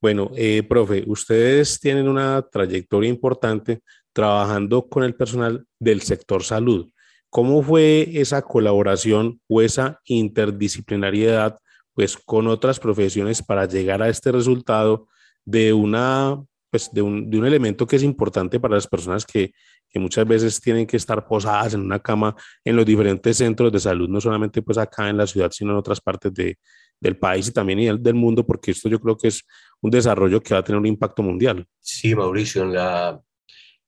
Bueno, 0.00 0.30
eh, 0.36 0.62
profe, 0.62 1.04
ustedes 1.06 1.80
tienen 1.80 2.08
una 2.08 2.42
trayectoria 2.42 3.10
importante 3.10 3.82
trabajando 4.12 4.88
con 4.88 5.02
el 5.02 5.14
personal 5.14 5.66
del 5.78 6.02
sector 6.02 6.42
salud. 6.44 6.90
¿Cómo 7.30 7.62
fue 7.62 8.08
esa 8.14 8.42
colaboración 8.42 9.40
o 9.48 9.60
esa 9.60 10.00
interdisciplinariedad 10.04 11.58
pues, 11.94 12.16
con 12.16 12.46
otras 12.46 12.78
profesiones 12.78 13.42
para 13.42 13.66
llegar 13.66 14.02
a 14.02 14.08
este 14.08 14.30
resultado 14.30 15.08
de, 15.44 15.72
una, 15.72 16.40
pues 16.70 16.90
de, 16.92 17.02
un, 17.02 17.30
de 17.30 17.38
un 17.38 17.46
elemento 17.46 17.86
que 17.86 17.96
es 17.96 18.02
importante 18.02 18.60
para 18.60 18.74
las 18.74 18.86
personas 18.86 19.24
que, 19.24 19.52
que, 19.88 19.98
muchas 19.98 20.26
veces 20.26 20.60
tienen 20.60 20.86
que 20.86 20.96
estar 20.96 21.26
posadas 21.26 21.74
en 21.74 21.80
una 21.80 21.98
cama 21.98 22.34
en 22.64 22.76
los 22.76 22.84
diferentes 22.84 23.36
centros 23.36 23.72
de 23.72 23.80
salud, 23.80 24.08
no 24.08 24.20
solamente 24.20 24.62
pues 24.62 24.78
acá 24.78 25.08
en 25.08 25.16
la 25.16 25.26
ciudad, 25.26 25.50
sino 25.50 25.72
en 25.72 25.78
otras 25.78 26.00
partes 26.00 26.32
de, 26.34 26.58
del 27.00 27.16
país 27.16 27.48
y 27.48 27.52
también 27.52 28.02
del 28.02 28.14
mundo, 28.14 28.44
porque 28.44 28.72
esto 28.72 28.88
yo 28.88 29.00
creo 29.00 29.16
que 29.16 29.28
es 29.28 29.42
un 29.80 29.90
desarrollo 29.90 30.42
que 30.42 30.54
va 30.54 30.60
a 30.60 30.64
tener 30.64 30.78
un 30.78 30.86
impacto 30.86 31.22
mundial. 31.22 31.66
Sí, 31.80 32.14
Mauricio, 32.14 32.64
la, 32.64 33.20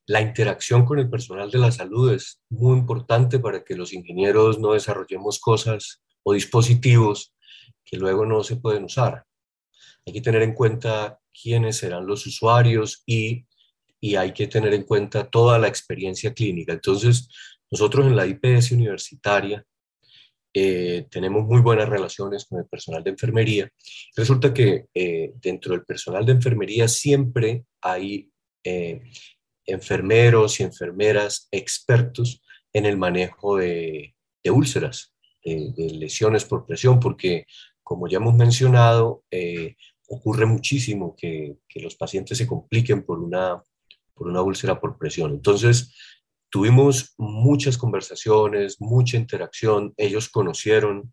la 0.06 0.20
interacción 0.20 0.84
con 0.84 0.98
el 0.98 1.10
personal 1.10 1.50
de 1.50 1.58
la 1.58 1.70
salud 1.70 2.12
es 2.12 2.40
muy 2.48 2.78
importante 2.78 3.38
para 3.38 3.62
que 3.62 3.76
los 3.76 3.92
ingenieros 3.92 4.58
no 4.58 4.72
desarrollemos 4.72 5.38
cosas 5.38 6.02
o 6.22 6.32
dispositivos 6.32 7.34
que 7.84 7.96
luego 7.96 8.26
no 8.26 8.42
se 8.42 8.56
pueden 8.56 8.84
usar. 8.84 9.24
Hay 10.06 10.12
que 10.12 10.20
tener 10.20 10.42
en 10.42 10.54
cuenta 10.54 11.18
quiénes 11.32 11.78
serán 11.78 12.06
los 12.06 12.26
usuarios 12.26 13.02
y, 13.06 13.46
y 14.00 14.16
hay 14.16 14.32
que 14.32 14.46
tener 14.46 14.74
en 14.74 14.84
cuenta 14.84 15.28
toda 15.28 15.58
la 15.58 15.68
experiencia 15.68 16.32
clínica. 16.32 16.72
Entonces, 16.72 17.28
nosotros 17.70 18.06
en 18.06 18.16
la 18.16 18.26
IPS 18.26 18.72
universitaria 18.72 19.64
eh, 20.52 21.06
tenemos 21.10 21.46
muy 21.46 21.60
buenas 21.60 21.88
relaciones 21.88 22.44
con 22.44 22.58
el 22.58 22.66
personal 22.66 23.04
de 23.04 23.10
enfermería. 23.10 23.70
Resulta 24.16 24.52
que 24.52 24.86
eh, 24.92 25.32
dentro 25.36 25.72
del 25.72 25.84
personal 25.84 26.26
de 26.26 26.32
enfermería 26.32 26.88
siempre 26.88 27.64
hay 27.80 28.30
eh, 28.64 29.00
enfermeros 29.64 30.58
y 30.58 30.64
enfermeras 30.64 31.48
expertos 31.52 32.42
en 32.72 32.86
el 32.86 32.96
manejo 32.96 33.58
de, 33.58 34.16
de 34.42 34.50
úlceras, 34.50 35.14
de, 35.44 35.72
de, 35.76 35.90
lesiones 35.90 36.44
por 36.44 36.66
presión, 36.66 36.98
porque 36.98 37.46
como 37.90 38.06
ya 38.06 38.18
hemos 38.18 38.34
mencionado, 38.34 39.24
ocurre 40.06 40.46
muchísimo 40.46 41.16
que, 41.16 41.56
que, 41.68 41.80
los 41.80 41.96
pacientes 41.96 42.38
se 42.38 42.46
compliquen 42.46 43.04
por 43.04 43.18
una, 43.18 43.60
por 44.14 44.28
una 44.28 44.42
úlcera 44.42 44.80
por 44.80 44.96
presión. 44.96 45.32
Entonces, 45.32 45.92
tuvimos 46.50 47.14
muchas 47.18 47.76
conversaciones, 47.76 48.80
mucha 48.80 49.16
interacción, 49.16 49.92
ellos 49.96 50.28
conocieron 50.28 51.12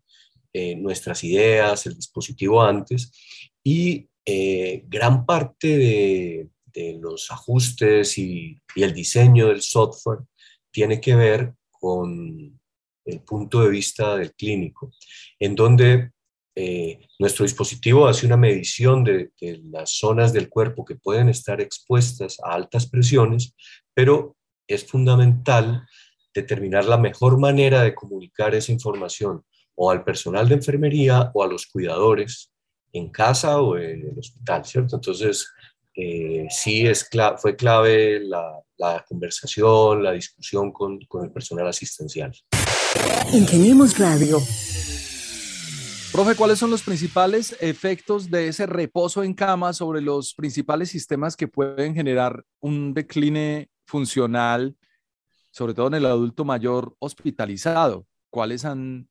eh, 0.52 0.76
nuestras 0.76 1.24
ideas, 1.24 1.84
el 1.86 1.96
dispositivo 1.96 2.62
antes, 2.62 3.10
y 3.64 4.08
eh, 4.24 4.84
gran 4.86 5.26
parte 5.26 5.66
de, 5.76 6.48
los 7.00 7.28
ajustes 7.32 8.18
y, 8.18 8.56
el 8.76 8.94
diseño 8.94 9.48
del 9.48 9.62
software 9.62 10.20
tiene 10.70 11.00
que 11.00 11.16
ver 11.16 11.54
con 11.72 12.60
el 13.04 13.20
punto 13.22 13.62
de 13.62 13.68
vista 13.68 14.16
del 14.16 14.32
clínico, 14.34 14.92
en 15.40 15.56
donde 15.56 16.12
eh, 16.60 17.06
nuestro 17.20 17.44
dispositivo 17.44 18.08
hace 18.08 18.26
una 18.26 18.36
medición 18.36 19.04
de, 19.04 19.30
las 19.70 19.92
zonas 19.92 20.32
del 20.32 20.48
cuerpo 20.48 20.84
que 20.84 20.96
pueden 20.96 21.28
estar 21.28 21.60
expuestas 21.60 22.38
a 22.42 22.52
altas 22.52 22.88
presiones, 22.88 23.54
pero 23.94 24.34
es 24.66 24.84
fundamental 24.84 25.86
determinar 26.34 26.84
la 26.86 26.96
mejor 26.98 27.38
manera 27.38 27.82
de 27.82 27.94
comunicar 27.94 28.56
esa 28.56 28.72
información 28.72 29.44
o 29.76 29.92
al 29.92 30.02
personal 30.02 30.48
de 30.48 30.56
enfermería 30.56 31.30
o 31.32 31.44
a 31.44 31.46
los 31.46 31.64
cuidadores 31.64 32.50
en 32.92 33.10
casa 33.10 33.60
o 33.60 33.78
en 33.78 34.08
el 34.08 34.18
hospital, 34.18 34.64
¿cierto? 34.64 34.96
Entonces, 34.96 35.48
eh, 35.94 36.48
sí 36.50 36.84
fue 37.36 37.54
clave 37.54 38.18
la, 38.18 39.04
conversación, 39.08 40.02
la 40.02 40.10
discusión 40.10 40.72
con, 40.72 40.98
con 41.06 41.24
el 41.24 41.30
personal 41.30 41.68
asistencial. 41.68 42.32
Ingeniemos 43.32 43.96
Radio. 43.96 44.40
Profe, 46.18 46.34
¿cuáles 46.34 46.58
son 46.58 46.72
los 46.72 46.82
principales 46.82 47.56
efectos 47.60 48.28
de 48.28 48.48
ese 48.48 48.66
reposo 48.66 49.22
en 49.22 49.34
cama 49.34 49.72
sobre 49.72 50.00
los 50.00 50.34
principales 50.34 50.90
sistemas 50.90 51.36
que 51.36 51.46
pueden 51.46 51.94
generar 51.94 52.44
un 52.58 52.92
decline 52.92 53.70
funcional, 53.86 54.76
sobre 55.52 55.74
todo 55.74 55.86
en 55.86 55.94
el 55.94 56.06
adulto 56.06 56.44
mayor 56.44 56.96
hospitalizado? 56.98 58.04
¿Cuáles 58.30 58.64
han 58.64 59.08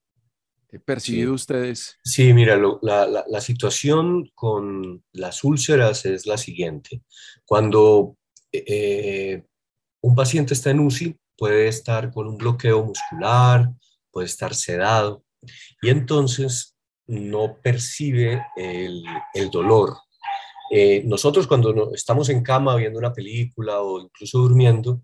percibido 0.83 1.31
ustedes? 1.31 1.97
Sí, 2.03 2.33
mira, 2.33 2.59
la, 2.81 3.39
situación 3.39 4.29
con 4.35 5.01
las 5.13 5.45
úlceras 5.45 6.05
es 6.05 6.25
la 6.25 6.37
siguiente. 6.37 7.03
Cuando 7.45 8.17
eh, 8.51 9.45
un 10.01 10.13
paciente 10.13 10.53
está 10.53 10.71
en 10.71 10.81
UCI, 10.81 11.15
puede 11.37 11.69
estar 11.69 12.11
con 12.11 12.27
un 12.27 12.37
bloqueo 12.37 12.83
muscular, 12.83 13.71
puede 14.11 14.25
estar 14.27 14.53
sedado, 14.53 15.23
y 15.81 15.87
entonces 15.87 16.73
no 17.07 17.57
percibe 17.61 18.45
el, 18.55 19.03
dolor. 19.51 19.97
Eh, 20.71 21.03
nosotros 21.05 21.47
cuando 21.47 21.93
estamos 21.93 22.29
en 22.29 22.43
cama 22.43 22.75
viendo 22.75 22.99
una 22.99 23.13
película 23.13 23.81
o 23.81 24.01
incluso 24.01 24.39
durmiendo, 24.39 25.01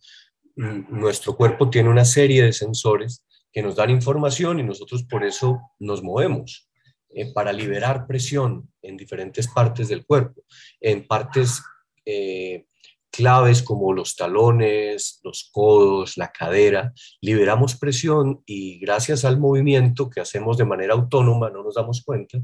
nuestro 0.55 1.35
cuerpo 1.35 1.69
tiene 1.69 1.89
una 1.89 2.05
serie 2.05 2.43
de 2.43 2.53
sensores 2.53 3.25
que 3.51 3.63
nos 3.63 3.75
dan 3.75 3.89
información 3.89 4.59
y 4.59 4.63
nosotros 4.63 5.03
por 5.03 5.23
eso 5.23 5.61
nos 5.79 6.03
movemos, 6.03 6.69
eh, 7.15 7.31
para 7.31 7.53
liberar 7.53 8.07
presión 8.07 8.71
en 8.81 8.97
diferentes 8.97 9.47
partes 9.47 9.87
del 9.87 10.05
cuerpo, 10.05 10.41
en 10.81 11.05
partes 11.05 11.61
eh, 12.05 12.65
claves 13.13 13.61
como 13.61 13.93
los 13.93 14.15
talones, 14.15 15.19
los 15.23 15.49
codos, 15.53 16.17
la 16.17 16.31
cadera, 16.31 16.93
liberamos 17.21 17.75
presión 17.75 18.41
y 18.47 18.79
gracias 18.79 19.23
al 19.23 19.39
movimiento 19.39 20.09
que 20.09 20.19
hacemos 20.19 20.57
de 20.57 20.65
manera 20.65 20.95
autónoma, 20.95 21.51
no 21.51 21.63
nos 21.63 21.75
damos 21.75 22.03
cuenta, 22.03 22.39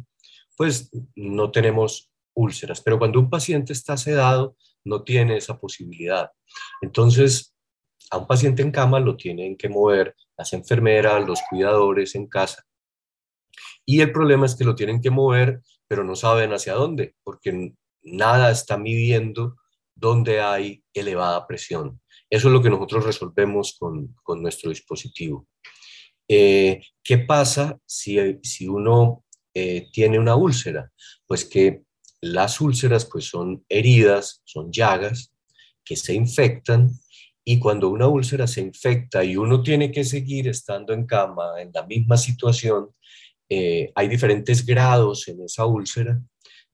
pues 0.56 0.92
no 1.16 1.50
tenemos 1.50 2.12
úlceras. 2.36 2.82
Pero 2.82 3.00
cuando 3.00 3.20
un 3.20 3.32
paciente 3.32 3.74
está 3.74 3.98
sedado, 3.98 4.56
no 4.86 5.04
tiene 5.04 5.38
esa 5.38 5.60
posibilidad. 5.60 6.30
Entonces, 6.82 7.56
a 8.12 8.18
un 8.18 8.28
paciente 8.28 8.62
en 8.62 8.72
cama 8.72 9.00
lo 9.00 9.18
tienen 9.18 9.58
que 9.58 9.70
mover 9.70 10.16
las 10.38 10.54
enfermeras, 10.54 11.28
los 11.28 11.40
cuidadores 11.50 12.14
en 12.14 12.28
casa. 12.28 12.64
Y 13.86 14.02
el 14.02 14.12
problema 14.12 14.46
es 14.46 14.56
que 14.56 14.66
lo 14.66 14.76
tienen 14.76 15.02
que 15.02 15.10
mover, 15.10 15.62
pero 15.88 16.04
no 16.04 16.16
saben 16.16 16.54
hacia 16.54 16.76
dónde, 16.76 17.16
porque 17.24 17.74
nada 18.04 18.52
está 18.52 18.78
midiendo 18.78 19.55
dónde 20.00 20.42
hay 20.42 20.83
elevada 20.94 21.46
presión. 21.48 22.00
Eso 22.29 22.48
es 22.48 22.53
lo 22.53 22.62
que 22.62 22.70
nosotros 22.70 23.05
resolvemos 23.05 23.77
con, 23.79 24.16
nuestro 24.42 24.70
dispositivo. 24.70 25.48
Eh, 26.27 26.81
¿Qué 27.03 27.18
pasa 27.20 27.79
si, 27.85 28.18
si 28.44 28.68
uno 28.68 29.25
eh, 29.53 29.88
tiene 29.92 30.20
una 30.20 30.35
úlcera? 30.35 30.92
Pues 31.27 31.46
que 31.46 31.83
las 32.22 32.62
úlceras 32.62 33.05
pues 33.05 33.25
son 33.25 33.66
heridas, 33.70 34.42
son 34.46 34.72
llagas 34.72 35.33
que 35.83 35.96
se 35.96 36.14
infectan 36.14 36.92
y 37.44 37.57
cuando 37.57 37.90
una 37.90 38.07
úlcera 38.07 38.46
se 38.46 38.62
infecta 38.62 39.24
y 39.24 39.35
uno 39.35 39.64
tiene 39.64 39.92
que 39.92 40.03
seguir 40.03 40.48
estando 40.48 40.94
en 40.94 41.05
cama 41.05 41.59
en 41.59 41.72
la 41.74 41.83
misma 41.83 42.16
situación, 42.16 42.90
eh, 43.50 43.92
hay 43.96 44.07
diferentes 44.07 44.64
grados 44.64 45.27
en 45.27 45.42
esa 45.42 45.66
úlcera. 45.66 46.22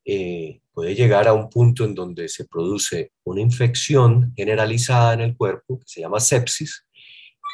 Eh, 0.06 0.62
puede 0.72 0.94
llegar 0.94 1.28
a 1.28 1.34
un 1.34 1.50
punto 1.50 1.84
en 1.84 1.96
donde 1.96 2.30
se 2.30 2.46
produce 2.46 3.12
una 3.24 3.42
infección 3.42 4.34
generalizada 4.36 5.14
en 5.14 5.22
el 5.22 5.36
cuerpo 5.36 5.80
que 5.80 5.86
se 5.88 6.02
llama 6.02 6.20
sepsis. 6.20 6.86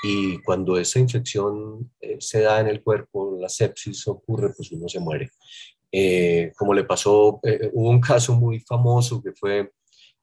Y 0.04 0.40
cuando 0.40 0.78
esa 0.78 1.00
infección 1.00 1.92
eh, 2.02 2.18
se 2.20 2.42
da 2.42 2.60
en 2.60 2.68
el 2.68 2.84
cuerpo, 2.84 3.38
la 3.40 3.50
sepsis 3.50 4.08
ocurre, 4.08 4.54
pues 4.56 4.72
uno 4.72 4.90
se 4.90 5.00
muere. 5.00 5.30
como 6.58 6.74
le 6.74 6.84
pasó, 6.84 7.40
hubo 7.74 7.90
un 7.90 8.02
caso 8.02 8.36
muy 8.36 8.60
famoso 8.62 9.22
que 9.22 9.34
fue, 9.34 9.72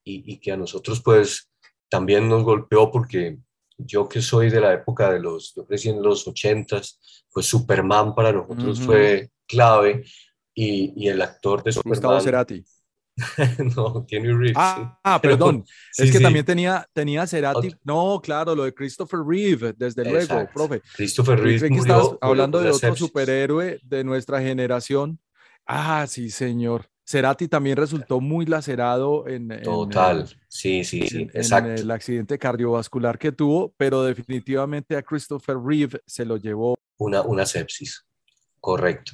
y, 0.03 0.33
y 0.33 0.39
que 0.39 0.51
a 0.51 0.57
nosotros 0.57 1.01
pues 1.03 1.49
también 1.89 2.27
nos 2.29 2.43
golpeó 2.43 2.91
porque 2.91 3.37
yo 3.79 4.07
que 4.07 4.21
soy 4.21 4.49
de 4.49 4.61
la 4.61 4.73
época 4.73 5.11
de 5.11 5.19
los, 5.19 5.53
yo 5.55 5.65
crecí 5.65 5.89
en 5.89 6.01
los 6.01 6.27
ochentas, 6.27 6.99
pues 7.31 7.45
Superman 7.45 8.13
para 8.13 8.31
nosotros 8.31 8.79
fue 8.81 9.29
clave 9.47 10.03
y, 10.59 10.93
y, 10.95 11.07
el 11.07 11.21
actor 11.21 11.63
de 11.63 11.71
Superman. 11.71 11.95
Gustavo 11.95 12.19
Cerati. 12.19 12.65
no, 13.75 14.05
Kenny 14.05 14.31
Reeves. 14.31 14.57
Ah, 14.57 14.99
ah 15.03 15.21
perdón. 15.21 15.63
es 15.97 16.11
que 16.11 16.19
también 16.19 16.45
tenía, 16.45 16.85
tenía 16.93 17.25
Cerati. 17.27 17.73
No, 17.83 18.19
claro, 18.21 18.55
lo 18.55 18.63
de 18.63 18.73
Christopher 18.73 19.21
Reeve, 19.25 19.73
desde 19.77 20.03
luego, 20.03 20.49
profe. 20.53 20.81
Christopher 20.95 21.39
Reeve. 21.39 21.69
Murió 21.69 22.17
hablando 22.21 22.59
de 22.59 22.71
otro 22.71 22.95
superhéroe 22.95 23.79
de 23.83 24.03
nuestra 24.03 24.41
generación. 24.41 25.19
Ah, 25.65 26.05
sí, 26.07 26.29
señor. 26.29 26.85
Cerati 27.05 27.47
también 27.47 27.75
resultó 27.75 28.21
muy 28.21 28.45
lacerado 28.45 29.27
en... 29.27 29.61
Total, 29.63 30.27
sí, 30.47 30.83
sí, 30.83 31.07
sí, 31.07 31.27
exacto. 31.33 31.71
En 31.71 31.77
el 31.79 31.89
accidente 31.91 32.37
cardiovascular 32.37 33.17
que 33.17 33.31
tuvo, 33.31 33.73
pero 33.77 34.03
definitivamente 34.03 34.95
a 34.95 35.01
Christopher 35.01 35.57
Reeve 35.57 36.01
se 36.05 36.23
lo 36.23 36.37
llevó. 36.37 36.75
Una, 36.97 37.23
una 37.23 37.47
sepsis, 37.47 38.05
correcto. 38.59 39.13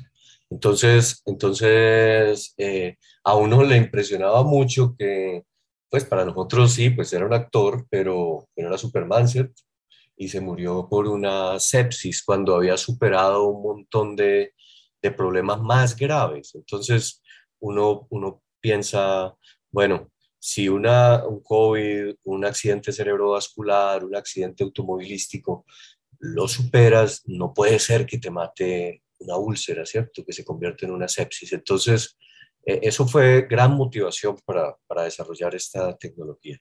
Entonces, 0.55 1.21
entonces 1.25 2.53
eh, 2.57 2.97
a 3.25 3.35
uno 3.35 3.61
le 3.61 3.75
impresionaba 3.75 4.41
mucho 4.43 4.95
que, 4.97 5.43
pues 5.89 6.05
para 6.05 6.23
nosotros 6.23 6.71
sí, 6.71 6.91
pues 6.91 7.11
era 7.11 7.25
un 7.25 7.33
actor, 7.33 7.85
pero, 7.89 8.47
pero 8.55 8.69
era 8.69 8.77
Superman, 8.77 9.27
¿cierto? 9.27 9.61
Y 10.15 10.29
se 10.29 10.39
murió 10.39 10.87
por 10.89 11.09
una 11.09 11.59
sepsis 11.59 12.23
cuando 12.23 12.55
había 12.55 12.77
superado 12.77 13.47
un 13.47 13.63
montón 13.63 14.15
de, 14.15 14.53
de 15.01 15.11
problemas 15.11 15.59
más 15.59 15.93
graves. 15.97 16.55
Entonces, 16.55 17.21
uno, 17.59 18.07
uno 18.09 18.41
piensa, 18.61 19.35
bueno, 19.71 20.09
si 20.39 20.69
una, 20.69 21.25
un 21.27 21.41
COVID, 21.41 22.15
un 22.23 22.45
accidente 22.45 22.93
cerebrovascular, 22.93 24.05
un 24.05 24.15
accidente 24.15 24.63
automovilístico, 24.63 25.65
lo 26.19 26.47
superas, 26.47 27.23
no 27.25 27.53
puede 27.53 27.77
ser 27.77 28.05
que 28.05 28.19
te 28.19 28.31
mate 28.31 29.01
una 29.25 29.37
úlcera, 29.37 29.85
¿cierto? 29.85 30.23
Que 30.23 30.33
se 30.33 30.45
convierte 30.45 30.85
en 30.85 30.91
una 30.91 31.07
sepsis. 31.07 31.51
Entonces, 31.53 32.17
e, 32.65 32.79
eso 32.83 33.07
fue 33.07 33.47
gran 33.49 33.75
motivación 33.75 34.37
para, 34.45 34.75
para 34.87 35.03
desarrollar 35.03 35.53
esta 35.55 35.95
tecnología. 35.97 36.57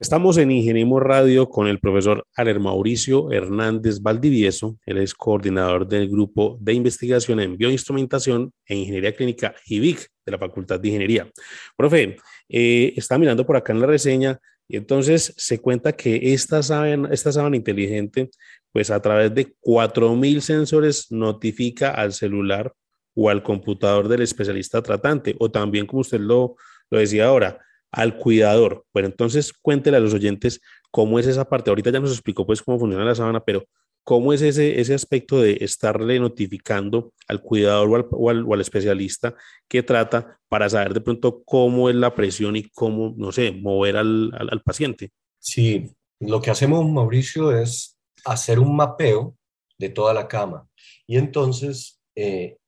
Estamos 0.00 0.38
en 0.38 0.52
Ingeniemos 0.52 1.02
Radio 1.02 1.48
con 1.48 1.66
el 1.66 1.80
profesor 1.80 2.24
Aler 2.36 2.60
Mauricio 2.60 3.32
Hernández 3.32 4.00
Valdivieso. 4.00 4.78
Él 4.86 4.98
es 4.98 5.12
coordinador 5.12 5.88
del 5.88 6.08
grupo 6.08 6.56
de 6.60 6.72
investigación 6.72 7.40
en 7.40 7.56
bioinstrumentación 7.56 8.52
e 8.64 8.76
ingeniería 8.76 9.16
clínica 9.16 9.56
IBIC 9.66 10.06
de 10.24 10.32
la 10.32 10.38
Facultad 10.38 10.78
de 10.78 10.86
Ingeniería. 10.86 11.28
Profe, 11.76 12.16
eh, 12.48 12.92
está 12.94 13.18
mirando 13.18 13.44
por 13.44 13.56
acá 13.56 13.72
en 13.72 13.80
la 13.80 13.88
reseña 13.88 14.38
y 14.68 14.76
entonces 14.76 15.34
se 15.36 15.58
cuenta 15.58 15.92
que 15.94 16.32
esta 16.32 16.62
sábana, 16.62 17.08
esta 17.10 17.32
sábana 17.32 17.56
inteligente, 17.56 18.30
pues 18.78 18.92
a 18.92 19.02
través 19.02 19.34
de 19.34 19.56
4.000 19.60 20.38
sensores 20.38 21.10
notifica 21.10 21.90
al 21.90 22.12
celular 22.12 22.72
o 23.12 23.28
al 23.28 23.42
computador 23.42 24.06
del 24.06 24.22
especialista 24.22 24.80
tratante, 24.82 25.34
o 25.40 25.50
también, 25.50 25.84
como 25.84 26.02
usted 26.02 26.20
lo, 26.20 26.54
lo 26.88 26.98
decía 27.00 27.26
ahora, 27.26 27.58
al 27.90 28.16
cuidador. 28.16 28.84
Bueno, 28.92 29.08
entonces 29.08 29.52
cuéntele 29.52 29.96
a 29.96 30.00
los 30.00 30.14
oyentes 30.14 30.60
cómo 30.92 31.18
es 31.18 31.26
esa 31.26 31.48
parte. 31.48 31.70
Ahorita 31.70 31.90
ya 31.90 31.98
nos 31.98 32.12
explicó 32.12 32.46
pues 32.46 32.62
cómo 32.62 32.78
funciona 32.78 33.04
la 33.04 33.16
sábana, 33.16 33.40
pero 33.44 33.64
cómo 34.04 34.32
es 34.32 34.42
ese, 34.42 34.80
ese 34.80 34.94
aspecto 34.94 35.40
de 35.40 35.58
estarle 35.60 36.20
notificando 36.20 37.12
al 37.26 37.42
cuidador 37.42 38.06
o 38.12 38.30
al, 38.30 38.44
o 38.46 38.54
al, 38.54 38.60
especialista 38.60 39.34
que 39.66 39.82
trata 39.82 40.38
para 40.48 40.68
saber 40.68 40.94
de 40.94 41.00
pronto 41.00 41.42
cómo 41.44 41.90
es 41.90 41.96
la 41.96 42.14
presión 42.14 42.54
y 42.54 42.62
cómo, 42.70 43.12
no 43.16 43.32
sé, 43.32 43.50
mover 43.50 43.96
al, 43.96 44.30
al, 44.38 44.62
paciente. 44.62 45.10
Sí, 45.40 45.90
lo 46.20 46.40
que 46.40 46.52
hacemos, 46.52 46.88
Mauricio, 46.88 47.50
es 47.58 47.97
hacer 48.32 48.58
un 48.58 48.76
mapeo 48.76 49.36
de 49.78 49.88
toda 49.88 50.12
la 50.12 50.28
cama. 50.28 50.68
Y 51.06 51.16
entonces, 51.16 52.00
eh, 52.14 52.58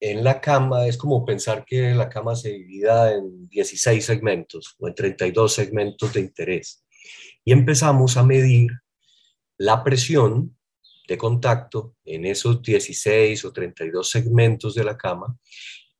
en 0.00 0.24
la 0.24 0.40
cama 0.40 0.86
es 0.86 0.96
como 0.96 1.24
pensar 1.24 1.64
que 1.64 1.94
la 1.94 2.08
cama 2.08 2.34
se 2.36 2.50
divida 2.50 3.12
en 3.14 3.48
16 3.48 4.04
segmentos 4.04 4.74
o 4.78 4.88
en 4.88 4.94
32 4.94 5.52
segmentos 5.52 6.12
de 6.12 6.20
interés. 6.20 6.84
Y 7.44 7.52
empezamos 7.52 8.16
a 8.16 8.22
medir 8.22 8.70
la 9.56 9.84
presión 9.84 10.56
de 11.06 11.18
contacto 11.18 11.94
en 12.04 12.24
esos 12.24 12.62
16 12.62 13.44
o 13.44 13.52
32 13.52 14.08
segmentos 14.08 14.74
de 14.74 14.84
la 14.84 14.96
cama 14.96 15.38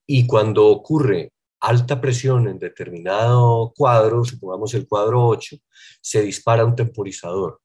y 0.06 0.26
cuando 0.26 0.66
ocurre 0.66 1.32
alta 1.60 2.00
presión 2.00 2.48
en 2.48 2.58
determinado 2.58 3.72
cuadro, 3.74 4.24
supongamos 4.24 4.74
el 4.74 4.86
cuadro 4.86 5.26
8, 5.26 5.56
se 6.00 6.22
dispara 6.22 6.64
un 6.64 6.74
temporizador 6.74 7.60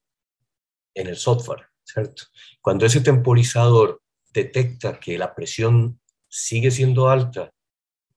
en 0.93 1.07
el 1.07 1.15
software, 1.15 1.67
¿cierto? 1.83 2.23
Cuando 2.61 2.85
ese 2.85 3.01
temporizador 3.01 4.01
detecta 4.33 4.99
que 4.99 5.17
la 5.17 5.33
presión 5.33 5.99
sigue 6.27 6.71
siendo 6.71 7.09
alta 7.09 7.51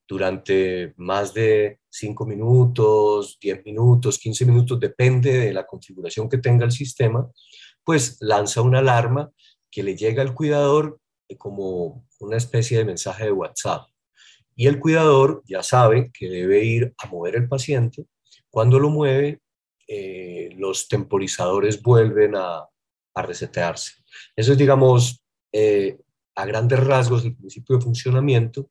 durante 0.06 0.92
más 0.96 1.32
de 1.32 1.78
5 1.88 2.26
minutos, 2.26 3.38
10 3.40 3.64
minutos, 3.64 4.18
15 4.18 4.44
minutos, 4.44 4.80
depende 4.80 5.32
de 5.32 5.52
la 5.52 5.66
configuración 5.66 6.28
que 6.28 6.38
tenga 6.38 6.64
el 6.64 6.72
sistema, 6.72 7.30
pues 7.85 8.18
lanza 8.20 8.62
una 8.62 8.80
alarma 8.80 9.30
que 9.70 9.82
le 9.82 9.96
llega 9.96 10.22
al 10.22 10.35
cuidador 10.35 10.98
como 11.38 12.06
una 12.20 12.37
especie 12.37 12.78
de 12.78 12.85
mensaje 12.85 13.24
de 13.24 13.32
WhatsApp. 13.32 13.87
Y 14.54 14.66
el 14.66 14.78
cuidador 14.78 15.42
ya 15.46 15.62
sabe 15.62 16.11
que 16.12 16.28
debe 16.28 16.64
ir 16.64 16.94
a 16.98 17.06
mover 17.08 17.37
el 17.37 17.48
paciente. 17.48 18.04
Cuando 18.50 18.78
lo 18.78 18.90
mueve, 18.90 19.40
eh, 19.88 20.51
los 20.57 20.88
temporizadores 20.88 21.83
vuelven 21.83 22.37
a, 22.37 22.66
a, 23.14 23.23
resetearse. 23.23 23.92
Eso 24.37 24.53
es, 24.53 24.59
digamos, 24.59 25.23
eh, 25.53 25.99
a 26.35 26.47
grandes 26.47 26.81
rasgos 26.81 27.25
el 27.25 27.37
principio 27.37 27.77
de 27.77 27.83
funcionamiento. 27.83 28.71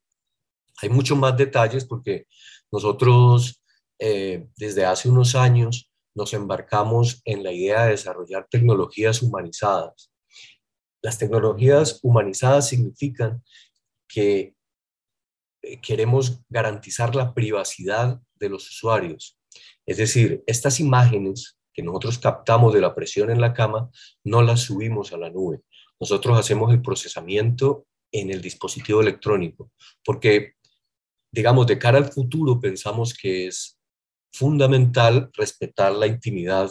Hay 0.80 0.88
muchos 0.88 1.16
más 1.16 1.36
detalles 1.36 1.84
porque 1.84 2.26
nosotros 2.70 3.62
eh, 3.98 4.48
desde 4.56 4.84
hace 4.84 5.08
unos 5.08 5.34
años 5.34 5.90
nos 6.14 6.34
embarcamos 6.34 7.22
en 7.24 7.42
la 7.42 7.52
idea 7.52 7.84
de 7.84 7.92
desarrollar 7.92 8.48
tecnologías 8.50 9.22
humanizadas. 9.22 10.12
Las 11.02 11.18
tecnologías 11.18 12.00
humanizadas 12.02 12.68
significan 12.68 13.42
que 14.08 14.54
queremos 15.80 16.40
garantizar 16.48 17.14
la 17.14 17.32
privacidad 17.32 18.20
de 18.34 18.48
los 18.48 18.68
usuarios. 18.68 19.38
Es 19.86 19.96
decir, 19.96 20.42
estas 20.46 20.80
imágenes 20.80 21.58
que 21.72 21.82
nosotros 21.82 22.18
captamos 22.18 22.74
de 22.74 22.80
la 22.80 22.94
presión 22.94 23.30
en 23.30 23.40
la 23.40 23.54
cama 23.54 23.90
no 24.24 24.42
las 24.42 24.60
subimos 24.60 25.12
a 25.12 25.16
la 25.16 25.30
nube. 25.30 25.60
Nosotros 25.98 26.38
hacemos 26.38 26.72
el 26.72 26.82
procesamiento 26.82 27.86
en 28.12 28.30
el 28.30 28.42
dispositivo 28.42 29.00
electrónico, 29.00 29.70
porque, 30.04 30.54
digamos, 31.32 31.66
de 31.66 31.78
cara 31.78 31.98
al 31.98 32.12
futuro 32.12 32.60
pensamos 32.60 33.14
que 33.14 33.46
es 33.46 33.78
fundamental 34.32 35.30
respetar 35.34 35.92
la 35.92 36.06
intimidad 36.06 36.70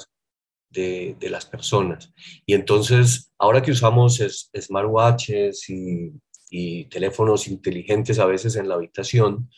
de, 0.69 1.17
las 1.29 1.45
personas. 1.45 2.13
Y 2.45 2.53
entonces, 2.53 3.31
ahora 3.37 3.61
que 3.61 3.71
usamos 3.71 4.21
smartwatches 4.57 5.69
y, 5.69 6.11
y, 6.49 6.85
teléfonos 6.85 7.47
inteligentes 7.47 8.19
a 8.19 8.25
veces 8.25 8.55
en 8.55 8.69
la 8.69 8.75
habitación, 8.75 9.49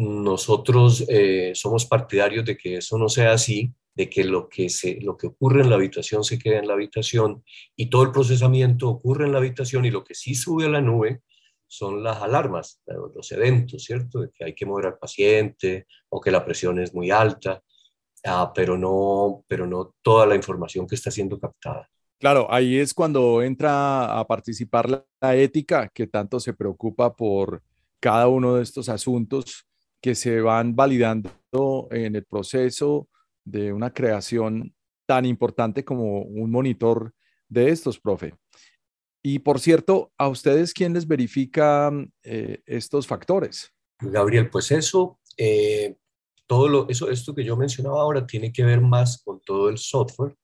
nosotros 0.00 1.04
eh, 1.08 1.52
somos 1.54 1.84
partidarios 1.84 2.46
de 2.46 2.56
que 2.56 2.76
eso 2.76 2.96
no 2.96 3.10
sea 3.10 3.32
así, 3.32 3.70
de 3.94 4.08
que 4.08 4.24
lo 4.24 4.48
que, 4.48 4.70
se, 4.70 4.98
lo 5.02 5.14
que 5.14 5.26
ocurre 5.26 5.60
en 5.60 5.68
la 5.68 5.76
habitación 5.76 6.24
se 6.24 6.38
quede 6.38 6.56
en 6.56 6.68
la 6.68 6.72
habitación 6.72 7.44
y 7.76 7.90
todo 7.90 8.04
el 8.04 8.10
procesamiento 8.10 8.88
ocurre 8.88 9.26
en 9.26 9.32
la 9.32 9.38
habitación 9.38 9.84
y 9.84 9.90
lo 9.90 10.02
que 10.02 10.14
sí 10.14 10.34
sube 10.34 10.64
a 10.64 10.70
la 10.70 10.80
nube 10.80 11.20
son 11.66 12.02
las 12.02 12.22
alarmas, 12.22 12.82
los 13.14 13.30
eventos, 13.32 13.84
¿cierto? 13.84 14.20
De 14.20 14.30
que 14.30 14.44
hay 14.44 14.54
que 14.54 14.64
mover 14.64 14.86
al 14.86 14.98
paciente 14.98 15.86
o 16.08 16.18
que 16.18 16.30
la 16.30 16.46
presión 16.46 16.80
es 16.80 16.94
muy 16.94 17.10
alta, 17.10 17.62
ah, 18.24 18.52
pero, 18.54 18.78
no, 18.78 19.44
pero 19.46 19.66
no 19.66 19.94
toda 20.00 20.24
la 20.24 20.34
información 20.34 20.86
que 20.86 20.94
está 20.94 21.10
siendo 21.10 21.38
captada. 21.38 21.90
Claro, 22.18 22.46
ahí 22.50 22.78
es 22.78 22.94
cuando 22.94 23.42
entra 23.42 24.18
a 24.18 24.26
participar 24.26 24.88
la, 24.88 25.04
la 25.20 25.36
ética 25.36 25.90
que 25.92 26.06
tanto 26.06 26.40
se 26.40 26.54
preocupa 26.54 27.14
por 27.14 27.62
cada 28.00 28.28
uno 28.28 28.56
de 28.56 28.62
estos 28.62 28.88
asuntos 28.88 29.66
que 30.00 30.14
se 30.14 30.40
van 30.40 30.74
validando 30.74 31.30
en 31.90 32.16
el 32.16 32.24
proceso 32.24 33.08
de 33.44 33.72
una 33.72 33.92
creación 33.92 34.74
tan 35.06 35.24
importante 35.24 35.84
como 35.84 36.22
un 36.22 36.50
monitor 36.50 37.12
de 37.48 37.70
estos, 37.70 37.98
profe. 37.98 38.34
Y 39.22 39.40
por 39.40 39.60
cierto, 39.60 40.12
¿a 40.16 40.28
ustedes 40.28 40.72
quién 40.72 40.94
les 40.94 41.06
verifica 41.06 41.90
eh, 42.22 42.62
estos 42.64 43.06
factores? 43.06 43.70
Gabriel, 44.00 44.48
pues 44.48 44.70
eso, 44.70 45.20
eh, 45.36 45.96
todo 46.46 46.68
lo, 46.68 46.88
eso, 46.88 47.10
esto 47.10 47.34
que 47.34 47.44
yo 47.44 47.56
mencionaba 47.56 48.00
ahora 48.00 48.26
tiene 48.26 48.52
que 48.52 48.64
ver 48.64 48.80
más 48.80 49.22
con 49.22 49.40
todo 49.40 49.68
el 49.68 49.78
software, 49.78 50.36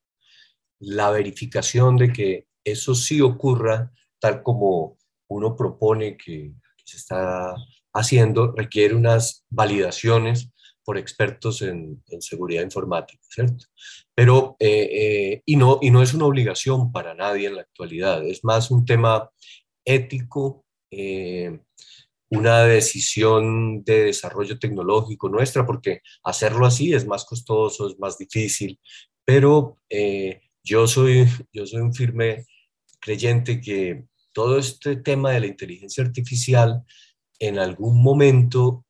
la 0.79 1.11
verificación 1.11 1.97
de 1.97 2.13
que 2.13 2.47
eso 2.65 2.95
sí 2.95 3.21
ocurra 3.21 3.93
tal 4.19 4.43
como 4.43 4.99
uno 5.29 5.57
propone 5.57 6.17
que, 6.17 6.53
se 6.85 6.99
está 6.99 7.57
haciendo, 7.97 8.53
requiere 8.53 8.95
unas 8.95 9.45
validaciones 9.51 10.51
por 10.87 10.99
expertos 10.99 11.63
en, 11.63 12.01
seguridad 12.21 12.63
informática, 12.63 13.21
¿cierto? 13.29 13.67
Pero, 14.15 14.57
eh, 14.61 14.89
eh, 14.93 15.43
y, 15.45 15.57
no, 15.57 15.81
y 15.83 15.91
no 15.91 16.01
es 16.01 16.15
una 16.15 16.27
obligación 16.27 16.93
para 16.93 17.13
nadie 17.13 17.49
en 17.49 17.57
la 17.57 17.63
actualidad, 17.63 18.25
es 18.25 18.45
más 18.45 18.71
un 18.71 18.85
tema 18.85 19.29
ético, 19.85 20.65
eh, 20.93 21.59
una 22.31 22.63
decisión 22.65 23.83
de 23.83 24.05
desarrollo 24.05 24.59
tecnológico 24.61 25.29
nuestra, 25.29 25.67
porque 25.67 26.03
hacerlo 26.23 26.67
así 26.67 26.95
es 26.95 27.05
más 27.05 27.25
costoso, 27.25 27.89
es 27.89 27.99
más 27.99 28.17
difícil, 28.17 28.79
pero 29.25 29.79
yo, 30.63 30.87
soy, 30.87 31.27
yo 31.53 31.67
soy 31.67 31.81
un 31.81 31.95
firme 31.95 32.45
creyente 33.01 33.61
que 33.61 34.05
todo 34.33 34.59
este 34.59 34.97
tema 34.97 35.33
de 35.33 35.41
la 35.41 35.47
inteligencia 35.47 36.05
artificial 36.05 36.85
en 37.39 37.59
algún 37.59 38.03
momento 38.03 38.85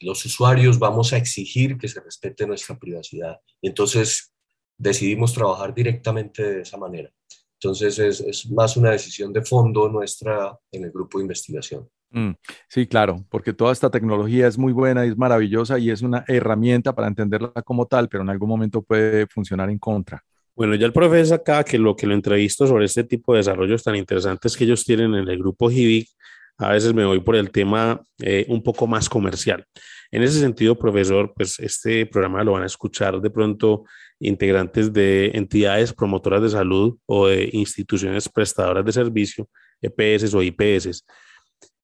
los 0.00 0.24
usuarios 0.24 0.78
vamos 0.78 1.12
a 1.12 1.18
exigir 1.18 1.76
que 1.76 1.88
se 1.88 2.00
respete 2.00 2.46
nuestra 2.46 2.78
privacidad. 2.78 3.38
Entonces 3.62 4.32
decidimos 4.76 5.34
trabajar 5.34 5.74
directamente 5.74 6.42
de 6.42 6.62
esa 6.62 6.78
manera. 6.78 7.10
Entonces 7.54 7.98
es, 7.98 8.50
más 8.50 8.76
una 8.76 8.90
decisión 8.90 9.32
de 9.32 9.42
fondo 9.42 9.88
nuestra 9.90 10.58
en 10.72 10.84
el 10.84 10.90
grupo 10.90 11.18
de 11.18 11.24
investigación. 11.24 11.88
Mm, 12.12 12.30
sí, 12.68 12.86
claro, 12.86 13.24
porque 13.28 13.52
toda 13.52 13.72
esta 13.72 13.90
tecnología 13.90 14.48
es 14.48 14.56
muy 14.56 14.72
buena 14.72 15.04
y 15.04 15.10
es 15.10 15.16
maravillosa 15.16 15.78
y 15.78 15.90
es 15.90 16.02
una 16.02 16.24
herramienta 16.26 16.94
para 16.94 17.06
entenderla 17.06 17.52
como 17.62 17.86
tal, 17.86 18.08
pero 18.08 18.22
en 18.22 18.30
algún 18.30 18.48
momento 18.48 18.82
puede 18.82 19.26
funcionar 19.26 19.70
en 19.70 19.78
contra. 19.78 20.24
Bueno, 20.56 20.74
ya 20.74 20.86
el 20.86 20.92
profesor 20.92 21.38
acá 21.38 21.62
que 21.62 21.78
lo 21.78 21.94
que 21.94 22.06
lo 22.06 22.14
entrevisto 22.14 22.66
sobre 22.66 22.86
este 22.86 23.04
tipo 23.04 23.32
de 23.32 23.38
desarrollos 23.38 23.82
tan 23.82 23.94
interesantes 23.94 24.56
que 24.56 24.64
ellos 24.64 24.84
tienen 24.84 25.14
en 25.14 25.28
el 25.28 25.38
grupo 25.38 25.70
HIVIC 25.70 26.08
a 26.60 26.72
veces 26.72 26.92
me 26.92 27.06
voy 27.06 27.20
por 27.20 27.36
el 27.36 27.50
tema 27.50 28.02
eh, 28.18 28.44
un 28.48 28.62
poco 28.62 28.86
más 28.86 29.08
comercial. 29.08 29.64
En 30.10 30.22
ese 30.22 30.40
sentido, 30.40 30.78
profesor, 30.78 31.32
pues 31.34 31.58
este 31.58 32.04
programa 32.04 32.44
lo 32.44 32.52
van 32.52 32.64
a 32.64 32.66
escuchar 32.66 33.20
de 33.20 33.30
pronto 33.30 33.84
integrantes 34.18 34.92
de 34.92 35.30
entidades 35.34 35.94
promotoras 35.94 36.42
de 36.42 36.50
salud 36.50 36.98
o 37.06 37.28
de 37.28 37.48
instituciones 37.52 38.28
prestadoras 38.28 38.84
de 38.84 38.92
servicio, 38.92 39.48
EPS 39.80 40.34
o 40.34 40.42
IPS. 40.42 41.06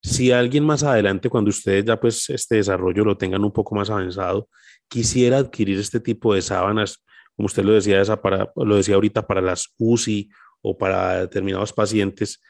Si 0.02 0.30
alguien 0.30 0.64
más 0.64 0.82
adelante, 0.82 1.30
cuando 1.30 1.48
ustedes 1.48 1.86
ya 1.86 1.98
pues 1.98 2.28
este 2.28 2.56
desarrollo 2.56 3.02
lo 3.02 3.16
tengan 3.16 3.44
un 3.44 3.52
poco 3.52 3.74
más 3.74 3.88
avanzado, 3.88 4.48
quisiera 4.88 5.38
adquirir 5.38 5.78
este 5.78 6.00
tipo 6.00 6.34
de 6.34 6.42
sábanas, 6.42 7.02
como 7.34 7.46
usted 7.46 7.64
lo 7.64 7.72
decía, 7.72 8.00
esa 8.02 8.20
para, 8.20 8.52
lo 8.54 8.76
decía 8.76 8.96
ahorita, 8.96 9.26
para 9.26 9.40
las 9.40 9.72
UCI 9.78 10.28
o 10.60 10.76
para 10.76 11.20
determinados 11.22 11.72
pacientes, 11.72 12.42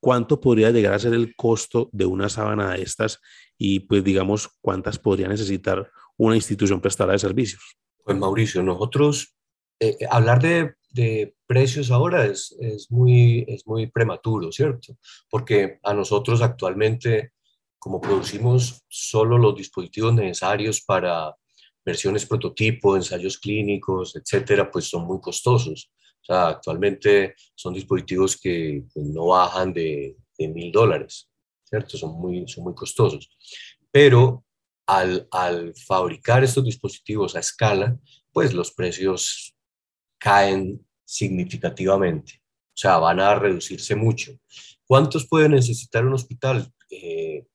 ¿cuánto 0.00 0.40
podría 0.40 0.70
llegar 0.70 0.94
a 0.94 0.98
ser 0.98 1.14
el 1.14 1.34
costo 1.36 1.88
de 1.92 2.06
una 2.06 2.28
sábana 2.28 2.72
de 2.72 2.82
estas 2.82 3.20
y 3.56 3.80
pues 3.80 4.02
digamos 4.02 4.48
cuántas 4.60 4.98
podría 4.98 5.28
necesitar 5.28 5.90
una 6.16 6.36
institución 6.36 6.80
prestadora 6.80 7.12
de 7.12 7.18
servicios? 7.20 7.76
Pues 8.02 8.16
Mauricio, 8.16 8.62
nosotros 8.62 9.36
eh, 9.78 9.96
eh, 10.00 10.06
hablar 10.10 10.40
de, 10.42 10.74
precios 11.46 11.90
ahora 11.90 12.26
es, 12.26 12.56
es, 12.60 12.90
muy, 12.90 13.44
es 13.48 13.66
muy 13.66 13.86
prematuro, 13.86 14.50
¿cierto? 14.50 14.96
Porque 15.28 15.78
a 15.84 15.94
nosotros 15.94 16.42
actualmente, 16.42 17.32
como 17.78 18.00
producimos 18.00 18.82
solo 18.88 19.38
los 19.38 19.54
dispositivos 19.54 20.14
necesarios 20.14 20.80
para 20.80 21.34
versiones 21.84 22.26
prototipo, 22.26 22.96
ensayos 22.96 23.38
clínicos, 23.38 24.16
etcétera, 24.16 24.70
pues 24.70 24.86
son 24.86 25.06
muy 25.06 25.20
costosos. 25.20 25.92
O 26.22 26.24
sea, 26.24 26.48
actualmente 26.48 27.34
son 27.54 27.74
dispositivos 27.74 28.38
que 28.38 28.84
no 28.94 29.26
bajan 29.26 29.72
de 29.72 30.16
mil 30.38 30.72
dólares, 30.72 31.30
¿cierto? 31.64 31.96
Son 31.96 32.18
muy, 32.18 32.46
son 32.48 32.64
muy 32.64 32.74
costosos. 32.74 33.30
Pero 33.90 34.44
al, 34.86 35.74
fabricar 35.86 36.42
estos 36.42 36.64
dispositivos 36.64 37.36
a 37.36 37.40
escala, 37.40 37.96
pues 38.32 38.54
los 38.54 38.72
precios 38.72 39.54
caen 40.18 40.86
significativamente. 41.04 42.42
O 42.68 42.80
sea, 42.80 42.98
van 42.98 43.20
a 43.20 43.34
reducirse 43.34 43.94
mucho. 43.94 44.32
¿Cuántos 44.86 45.28
puede 45.28 45.48
necesitar 45.48 46.04
un 46.04 46.14
hospital? 46.14 46.72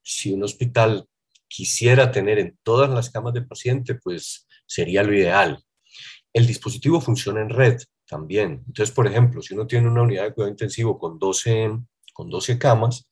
si 0.02 0.32
un 0.32 0.42
hospital 0.46 1.06
quisiera 1.46 2.10
tener 2.10 2.40
en 2.40 2.58
todas 2.64 2.90
las 2.90 3.10
camas 3.10 3.34
de 3.34 3.42
paciente, 3.42 3.96
pues 3.96 4.48
sería 4.66 5.04
lo 5.04 5.14
ideal. 5.14 5.62
El 6.32 6.48
dispositivo 6.48 7.02
funciona 7.02 7.42
en 7.42 7.50
red 7.50 7.78
también. 8.08 8.64
Entonces, 8.68 8.94
por 8.94 9.08
ejemplo, 9.08 9.42
si 9.42 9.54
uno 9.54 9.68
tiene 9.68 9.88
una 9.88 10.04
unidad 10.04 10.24
de 10.24 10.34
cuidado 10.34 10.52
intensivo 10.52 10.98
con 10.98 11.18
12, 11.20 11.80
con 12.14 12.30
12 12.30 12.58
camas, 12.58 13.10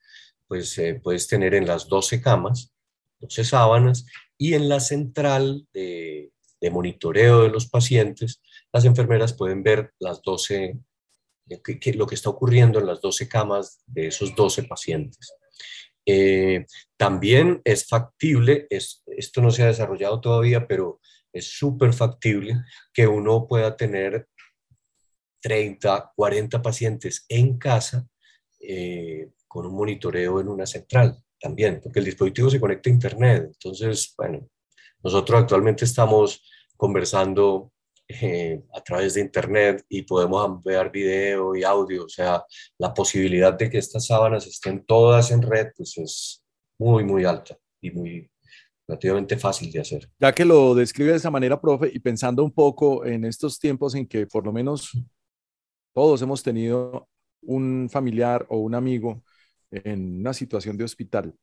pues 0.48 0.78
eh, 0.78 1.00
puedes 1.02 1.28
tener 1.28 1.56
en 1.56 1.66
las 1.66 1.88
12 1.88 2.22
camas, 2.22 2.74
12 3.20 3.44
sábanas, 3.44 4.06
y 4.38 4.54
en 4.54 4.70
la 4.70 4.80
central 4.80 5.68
de, 5.74 6.32
monitoreo 6.72 7.44
de 7.44 7.50
los 7.50 7.68
pacientes, 7.68 8.42
las 8.72 8.86
enfermeras 8.86 9.34
pueden 9.34 9.64
ver 9.64 9.94
las 10.00 10.22
12, 10.22 10.78
lo 11.96 12.08
que 12.08 12.16
está 12.16 12.30
ocurriendo 12.30 12.80
en 12.80 12.86
las 12.86 13.02
12 13.02 13.28
camas 13.28 13.84
de 13.86 14.08
esos 14.08 14.34
12 14.34 14.64
pacientes. 14.64 15.34
Eh, 16.06 16.66
también 16.96 17.62
es 17.66 17.86
factible, 17.86 18.68
esto 18.70 19.42
no 19.42 19.52
se 19.52 19.64
ha 19.64 19.68
desarrollado 19.68 20.22
todavía, 20.22 20.68
pero 20.68 21.02
es 21.34 21.48
súper 21.48 21.94
factible 21.94 22.64
que 22.94 23.08
uno 23.08 23.48
pueda 23.48 23.76
tener 23.76 24.28
30, 25.44 26.14
40 26.16 26.62
pacientes 26.62 27.26
en 27.28 27.58
casa 27.58 28.08
eh, 28.62 29.32
con 29.46 29.66
un 29.66 29.76
monitoreo 29.76 30.40
en 30.40 30.48
una 30.48 30.66
central 30.66 31.18
también, 31.40 31.82
porque 31.84 32.00
el 32.00 32.06
dispositivo 32.06 32.50
se 32.50 32.62
conecta 32.62 32.90
a 32.90 32.94
Internet. 32.94 33.44
Entonces, 33.48 34.14
bueno, 34.18 34.48
nosotros 35.04 35.42
actualmente 35.42 35.84
estamos 35.84 36.42
conversando 36.78 37.74
eh, 38.08 38.64
a 38.74 38.82
través 38.82 39.16
de 39.16 39.22
Internet 39.22 39.84
y 39.90 40.04
podemos 40.04 40.44
ampliar 40.46 40.90
video 40.90 41.56
y 41.56 41.64
audio. 41.66 42.06
O 42.06 42.10
sea, 42.10 42.42
la 42.78 42.94
posibilidad 42.94 43.54
de 43.54 43.70
que 43.70 43.80
estas 43.80 44.06
sábanas 44.08 44.48
estén 44.48 44.86
todas 44.86 45.30
en 45.32 45.42
red, 45.42 45.68
pues 45.76 45.98
es 45.98 46.44
muy, 46.80 47.04
muy 47.04 47.26
alta 47.26 47.58
y 47.82 47.92
muy 47.92 48.32
relativamente 48.88 49.38
fácil 49.38 49.72
de 49.72 49.82
hacer. 49.82 50.10
Ya 50.20 50.32
que 50.34 50.46
lo 50.46 50.74
describe 50.74 51.12
de 51.12 51.18
esa 51.18 51.32
manera, 51.32 51.60
profe, 51.60 51.92
y 51.94 52.00
pensando 52.00 52.44
un 52.44 52.52
poco 52.52 53.06
en 53.06 53.26
estos 53.26 53.60
tiempos 53.60 53.96
en 53.96 54.08
que 54.08 54.26
por 54.26 54.46
lo 54.46 54.54
menos 54.54 54.92
todos 55.94 56.22
hemos 56.22 56.44
tenido 56.44 57.08
un 57.42 57.90
familiar 57.92 58.46
o 58.50 58.58
un 58.58 58.76
amigo 58.76 59.24
en 59.72 60.20
una 60.20 60.34
situación 60.34 60.78
de 60.78 60.84
hospital. 60.84 61.34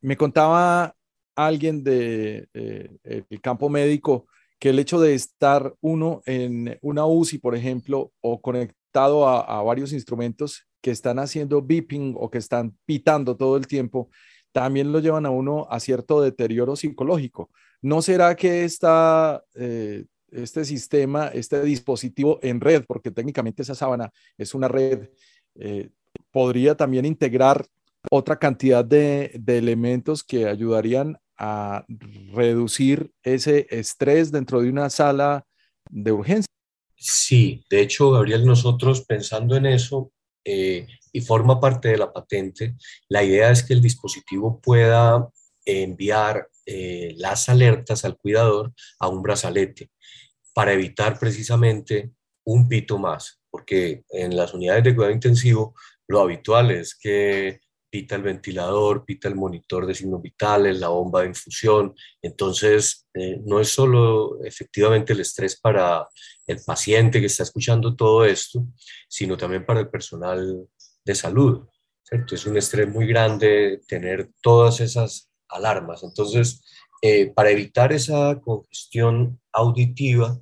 Me 0.00 0.16
contaba 0.16 0.94
alguien 1.34 1.82
del 1.82 2.48
de, 2.52 2.98
eh, 3.04 3.38
campo 3.40 3.68
médico 3.68 4.26
que 4.58 4.70
el 4.70 4.78
hecho 4.78 5.00
de 5.00 5.14
estar 5.14 5.74
uno 5.80 6.22
en 6.24 6.78
una 6.80 7.06
UCI, 7.06 7.38
por 7.38 7.54
ejemplo, 7.54 8.12
o 8.20 8.40
conectado 8.40 9.28
a, 9.28 9.62
varios 9.62 9.92
instrumentos 9.92 10.66
que 10.80 10.90
están 10.90 11.18
haciendo 11.18 11.60
beeping 11.60 12.14
o 12.18 12.30
que 12.30 12.38
están 12.38 12.74
pitando 12.86 13.36
todo 13.36 13.56
el 13.58 13.66
tiempo, 13.66 14.08
también 14.52 14.92
lo 14.92 15.00
llevan 15.00 15.26
a 15.26 15.30
uno 15.30 15.66
a 15.70 15.80
cierto 15.80 16.22
deterioro 16.22 16.76
psicológico. 16.76 17.50
¿No 17.82 18.00
será 18.00 18.34
que 18.34 18.64
esta, 18.64 19.42
eh, 19.54 20.06
este 20.30 20.64
sistema, 20.64 21.28
este 21.28 21.62
dispositivo 21.62 22.38
en 22.42 22.60
red, 22.60 22.84
porque 22.86 23.10
técnicamente 23.10 23.62
esa 23.62 23.74
sábana 23.74 24.12
es 24.36 24.54
una 24.54 24.68
red, 24.68 25.08
eh, 25.56 25.90
podría 26.30 26.76
también 26.76 27.04
integrar 27.04 27.66
otra 28.10 28.38
cantidad 28.38 28.84
de, 28.84 29.40
elementos 29.46 30.22
que 30.22 30.46
ayudarían 30.46 31.18
a 31.38 31.84
reducir 32.32 33.10
ese 33.22 33.66
estrés 33.70 34.32
dentro 34.32 34.60
de 34.60 34.70
una 34.70 34.90
sala 34.90 35.44
de 35.90 36.12
urgencia. 36.12 36.50
Sí, 36.96 37.64
de 37.68 37.80
hecho, 37.80 38.10
Gabriel, 38.10 38.46
nosotros 38.46 39.02
pensando 39.02 39.56
en 39.56 39.66
eso, 39.66 40.12
eh, 40.44 40.86
y 41.12 41.20
forma 41.20 41.60
parte 41.60 41.88
de 41.88 41.98
la 41.98 42.12
patente, 42.12 42.76
la 43.08 43.22
idea 43.22 43.50
es 43.50 43.62
que 43.62 43.74
el 43.74 43.82
dispositivo 43.82 44.60
pueda 44.60 45.28
enviar 45.64 46.48
eh, 46.64 47.14
las 47.16 47.48
alertas 47.48 48.04
al 48.04 48.16
cuidador 48.16 48.72
a 48.98 49.08
un 49.08 49.22
brazalete 49.22 49.90
para 50.56 50.72
evitar 50.72 51.18
precisamente 51.18 52.12
un 52.46 52.66
pito 52.66 52.96
más, 52.98 53.42
porque 53.50 54.04
en 54.08 54.34
las 54.34 54.54
unidades 54.54 54.84
de 54.84 54.94
cuidado 54.94 55.12
intensivo 55.12 55.74
lo 56.08 56.22
habitual 56.22 56.70
es 56.70 56.94
que 56.94 57.60
pita 57.90 58.16
el 58.16 58.22
ventilador, 58.22 59.04
pita 59.04 59.28
el 59.28 59.34
monitor 59.34 59.84
de 59.84 59.94
signos 59.94 60.22
vitales, 60.22 60.80
la 60.80 60.88
bomba 60.88 61.20
de 61.20 61.28
infusión. 61.28 61.94
Entonces, 62.22 63.06
eh, 63.12 63.38
no 63.44 63.60
es 63.60 63.68
solo 63.68 64.42
efectivamente 64.44 65.12
el 65.12 65.20
estrés 65.20 65.60
para 65.60 66.08
el 66.46 66.58
paciente 66.64 67.20
que 67.20 67.26
está 67.26 67.42
escuchando 67.42 67.94
todo 67.94 68.24
esto, 68.24 68.66
sino 69.08 69.36
también 69.36 69.66
para 69.66 69.80
el 69.80 69.90
personal 69.90 70.68
de 71.04 71.14
salud. 71.14 71.66
¿cierto? 72.02 72.34
Es 72.34 72.46
un 72.46 72.56
estrés 72.56 72.88
muy 72.88 73.06
grande 73.06 73.82
tener 73.86 74.30
todas 74.40 74.80
esas 74.80 75.30
alarmas. 75.48 76.02
Entonces, 76.02 76.62
eh, 77.02 77.30
para 77.34 77.50
evitar 77.50 77.92
esa 77.92 78.40
congestión 78.40 79.38
auditiva, 79.52 80.40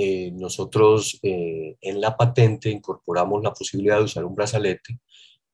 eh, 0.00 0.30
nosotros 0.32 1.18
en 1.22 2.00
la 2.00 2.16
patente 2.16 2.70
incorporamos 2.70 3.42
la 3.42 3.52
posibilidad 3.52 3.98
de 3.98 4.04
usar 4.04 4.24
un 4.24 4.34
brazalete 4.34 5.00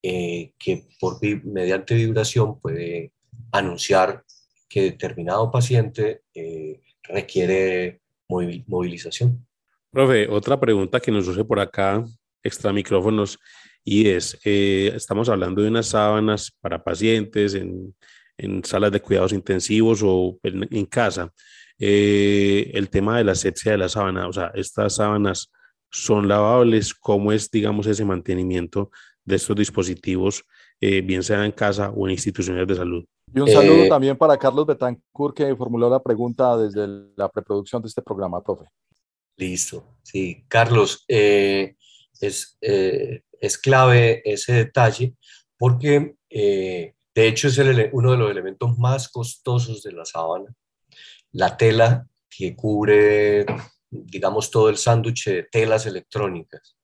eh, 0.07 0.53
que 0.59 0.87
por, 1.01 1.19
mediante 1.47 1.95
vibración 1.95 2.61
puede 2.61 3.13
anunciar 3.53 4.23
que 4.69 4.83
determinado 4.83 5.51
paciente 5.51 6.25
eh, 6.35 6.83
requiere 7.05 8.03
movilización. 8.29 9.47
Profe, 9.91 10.29
otra 10.29 10.61
pregunta 10.61 11.01
que 11.01 11.11
nos 11.11 11.25
surge 11.25 11.43
por 11.43 11.59
acá, 11.59 12.05
extra 12.43 12.71
micrófonos, 12.71 13.39
y 13.83 14.09
es, 14.11 14.39
eh, 14.45 14.93
estamos 14.95 15.31
hablando 15.31 15.63
de 15.63 15.69
unas 15.69 15.87
sábanas 15.87 16.53
para 16.61 16.85
pacientes 16.85 17.55
en, 17.55 17.97
en 18.37 18.63
salas 18.63 18.93
de 18.93 19.01
cuidados 19.01 19.33
intensivos 19.33 20.03
o 20.05 20.39
en 20.43 20.85
casa. 20.85 21.33
El 21.79 22.89
tema 22.91 23.19
de 23.19 23.25
la 23.25 23.33
asepsia 23.33 23.73
de 23.73 23.79
la 23.79 23.89
sábana, 23.89 24.29
o 24.29 24.33
sea, 24.33 24.53
estas 24.55 24.97
sábanas 24.97 25.51
son 25.91 26.29
lavables, 26.29 26.95
¿cómo 26.95 27.33
es, 27.33 27.51
digamos, 27.51 27.87
ese 27.87 28.05
mantenimiento 28.05 28.91
de 29.25 29.37
estos 29.37 29.57
dispositivos, 29.57 30.45
eh, 30.81 31.01
bien 31.01 31.23
sea 31.23 31.45
en 31.45 31.53
casa 31.53 31.91
o 31.91 32.07
en 32.07 32.13
instituciones 32.13 32.67
de 32.67 32.75
salud. 32.75 33.05
Y 33.35 33.41
un 33.41 33.49
saludo 33.49 33.85
eh, 33.85 33.89
también 33.89 34.17
para 34.17 34.37
Carlos 34.37 34.67
Betancourt, 34.67 35.37
que 35.37 35.57
formuló 35.57 35.89
la 35.89 36.03
pregunta 36.03 36.57
desde 36.57 36.87
la 37.17 37.29
preproducción 37.29 37.83
de 37.83 37.89
este 37.89 38.03
programa, 38.03 38.43
profe. 38.43 38.67
Listo, 39.37 39.97
sí. 40.03 40.45
Carlos, 40.47 41.05
eh, 41.09 41.77
es, 42.21 42.57
es 42.61 43.59
clave 43.59 44.23
ese 44.25 44.53
detalle 44.53 45.17
porque 45.59 46.17
de 46.31 46.95
hecho 47.15 47.49
es 47.49 47.59
uno 47.93 48.13
de 48.13 48.17
los 48.17 48.31
elementos 48.31 48.79
más 48.79 49.09
costosos 49.09 49.83
de 49.83 49.93
la 49.93 50.05
sábana. 50.05 50.55
La 51.35 51.57
tela 51.57 52.09
que 52.29 52.57
cubre, 52.57 53.47
digamos, 53.91 54.51
todo 54.51 54.69
el 54.69 54.77
sándwich 54.77 55.27
de 55.27 55.43
telas 55.45 55.87
electrónicas. 55.87 56.77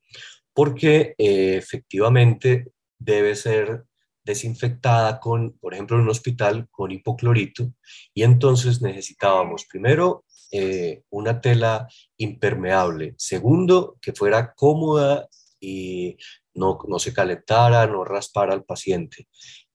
Porque 0.52 1.14
eh, 1.18 1.56
efectivamente 1.56 2.72
debe 2.98 3.34
ser 3.34 3.84
desinfectada 4.22 5.18
con, 5.18 5.58
por 5.58 5.74
ejemplo, 5.74 5.96
en 5.96 6.02
un 6.02 6.10
hospital 6.10 6.68
con 6.70 6.92
hipoclorito, 6.92 7.72
y 8.14 8.22
entonces 8.22 8.82
necesitábamos 8.82 9.64
primero 9.64 10.24
eh, 10.52 11.02
una 11.10 11.40
tela 11.40 11.88
impermeable, 12.16 13.14
segundo, 13.16 13.98
que 14.00 14.12
fuera 14.12 14.52
cómoda 14.54 15.28
y 15.58 16.16
no, 16.54 16.78
no 16.88 16.98
se 16.98 17.14
calentara, 17.14 17.86
no 17.86 18.04
raspara 18.04 18.52
al 18.52 18.64
paciente, 18.64 19.26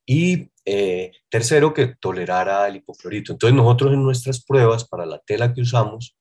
y 0.05 0.49
eh, 0.65 1.11
tercero, 1.29 1.73
que 1.73 1.95
tolerara 1.99 2.67
el 2.67 2.77
hipoclorito. 2.77 3.33
Entonces 3.33 3.55
nosotros 3.55 3.93
en 3.93 4.03
nuestras 4.03 4.43
pruebas 4.43 4.87
para 4.87 5.05
la 5.05 5.19
tela 5.19 5.53
que 5.53 5.61
usamos, 5.61 6.15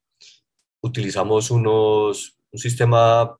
utilizamos 0.83 1.51
unos, 1.51 2.37
un 2.51 2.59
sistema 2.59 3.37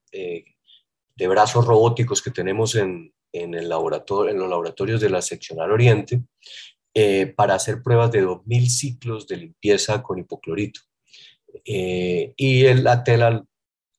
de 1.15 1.27
brazos 1.27 1.65
robóticos 1.65 2.21
que 2.21 2.31
tenemos 2.31 2.75
en, 2.75 3.13
el 3.31 3.69
laboratorio, 3.69 4.31
en 4.31 4.39
los 4.39 4.49
laboratorios 4.49 5.01
de 5.01 5.09
la 5.09 5.21
seccional 5.21 5.71
Oriente 5.71 6.23
eh, 6.93 7.27
para 7.35 7.55
hacer 7.55 7.81
pruebas 7.83 8.11
de 8.11 8.25
2.000 8.25 8.67
ciclos 8.67 9.27
de 9.27 9.37
limpieza 9.37 10.01
con 10.01 10.19
hipoclorito. 10.19 10.81
Eh, 11.65 12.33
y 12.37 12.73
la 12.75 13.03
tela 13.03 13.43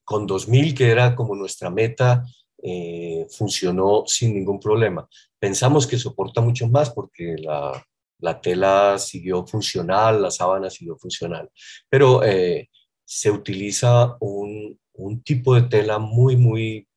con 0.05 0.27
2.000, 0.27 0.75
que 0.75 0.91
era 0.91 1.15
como 1.15 1.35
nuestra 1.35 1.69
meta, 1.71 2.25
eh, 2.69 3.27
funcionó 3.31 4.05
sin 4.07 4.35
ningún 4.35 4.59
problema. 4.59 5.09
Pensamos 5.39 5.87
que 5.87 5.99
soporta 5.99 6.41
mucho 6.41 6.69
más 6.69 6.91
porque 6.91 7.37
la, 7.39 7.87
la 8.19 8.41
tela 8.41 8.99
siguió 8.99 9.47
funcional, 9.47 10.21
la 10.21 10.31
sábana 10.31 10.69
siguió 10.71 10.97
funcional, 10.97 11.49
pero 11.89 12.23
se 13.05 13.31
utiliza 13.31 14.17
un, 14.21 14.79
un, 14.95 15.23
tipo 15.23 15.55
de 15.55 15.63
tela 15.63 15.99
muy, 15.99 16.37
muy 16.37 16.89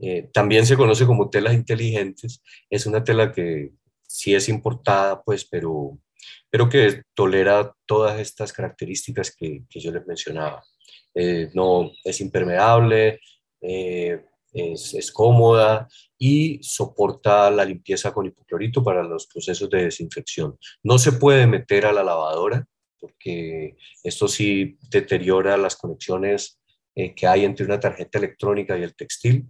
eh, 0.00 0.28
también 0.32 0.66
se 0.66 0.76
conoce 0.76 1.06
como 1.06 1.30
telas 1.30 1.54
inteligentes. 1.54 2.42
Es 2.68 2.86
una 2.86 3.02
tela 3.04 3.32
que 3.32 3.72
sí 4.06 4.34
es 4.34 4.48
importada, 4.48 5.22
pues, 5.22 5.44
pero, 5.44 5.98
pero 6.50 6.68
que 6.68 7.02
tolera 7.14 7.74
todas 7.86 8.20
estas 8.20 8.52
características 8.52 9.34
que, 9.34 9.64
que 9.68 9.80
yo 9.80 9.92
les 9.92 10.06
mencionaba. 10.06 10.62
Eh, 11.14 11.50
no 11.54 11.92
es 12.04 12.20
impermeable, 12.20 13.20
eh, 13.60 14.24
es, 14.54 15.12
cómoda 15.12 15.88
y 16.18 16.60
soporta 16.62 17.50
la 17.50 17.64
limpieza 17.64 18.12
con 18.12 18.26
hipoclorito 18.26 18.82
para 18.82 19.02
los 19.02 19.26
procesos 19.26 19.68
de 19.68 19.84
desinfección. 19.84 20.56
No 20.82 20.98
se 20.98 21.12
puede 21.12 21.46
meter 21.46 21.86
a 21.86 21.92
la 21.92 22.04
lavadora 22.04 22.66
porque 22.98 23.76
esto 24.02 24.28
sí 24.28 24.78
deteriora 24.88 25.56
las 25.56 25.76
conexiones 25.76 26.58
eh, 26.94 27.14
que 27.14 27.26
hay 27.26 27.44
entre 27.44 27.66
una 27.66 27.80
tarjeta 27.80 28.18
electrónica 28.18 28.78
y 28.78 28.82
el 28.82 28.94
textil, 28.94 29.46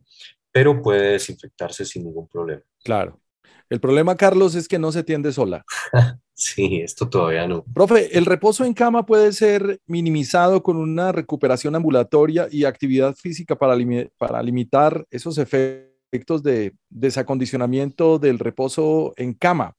pero 0.50 0.82
puede 0.82 1.12
desinfectarse 1.12 1.84
sin 1.84 2.04
ningún 2.04 2.26
problema. 2.28 2.62
Claro. 2.82 3.20
El 3.70 3.80
problema, 3.80 4.16
Carlos, 4.16 4.54
es 4.54 4.68
que 4.68 4.78
no 4.78 4.92
se 4.92 5.02
tiende 5.02 5.32
sola. 5.32 5.64
sí, 6.34 6.80
esto 6.80 7.08
todavía 7.08 7.46
no. 7.46 7.64
Profe, 7.72 8.16
el 8.16 8.26
reposo 8.26 8.64
en 8.64 8.74
cama 8.74 9.06
puede 9.06 9.32
ser 9.32 9.80
minimizado 9.86 10.62
con 10.62 10.76
una 10.76 11.12
recuperación 11.12 11.74
ambulatoria 11.74 12.48
y 12.50 12.64
actividad 12.64 13.14
física 13.14 13.56
para, 13.56 13.76
para 14.18 14.42
limitar 14.42 15.06
esos 15.10 15.38
efectos 15.38 16.42
de 16.42 16.74
desacondicionamiento 16.90 18.18
del 18.18 18.38
reposo 18.38 19.14
en 19.16 19.34
cama. 19.34 19.74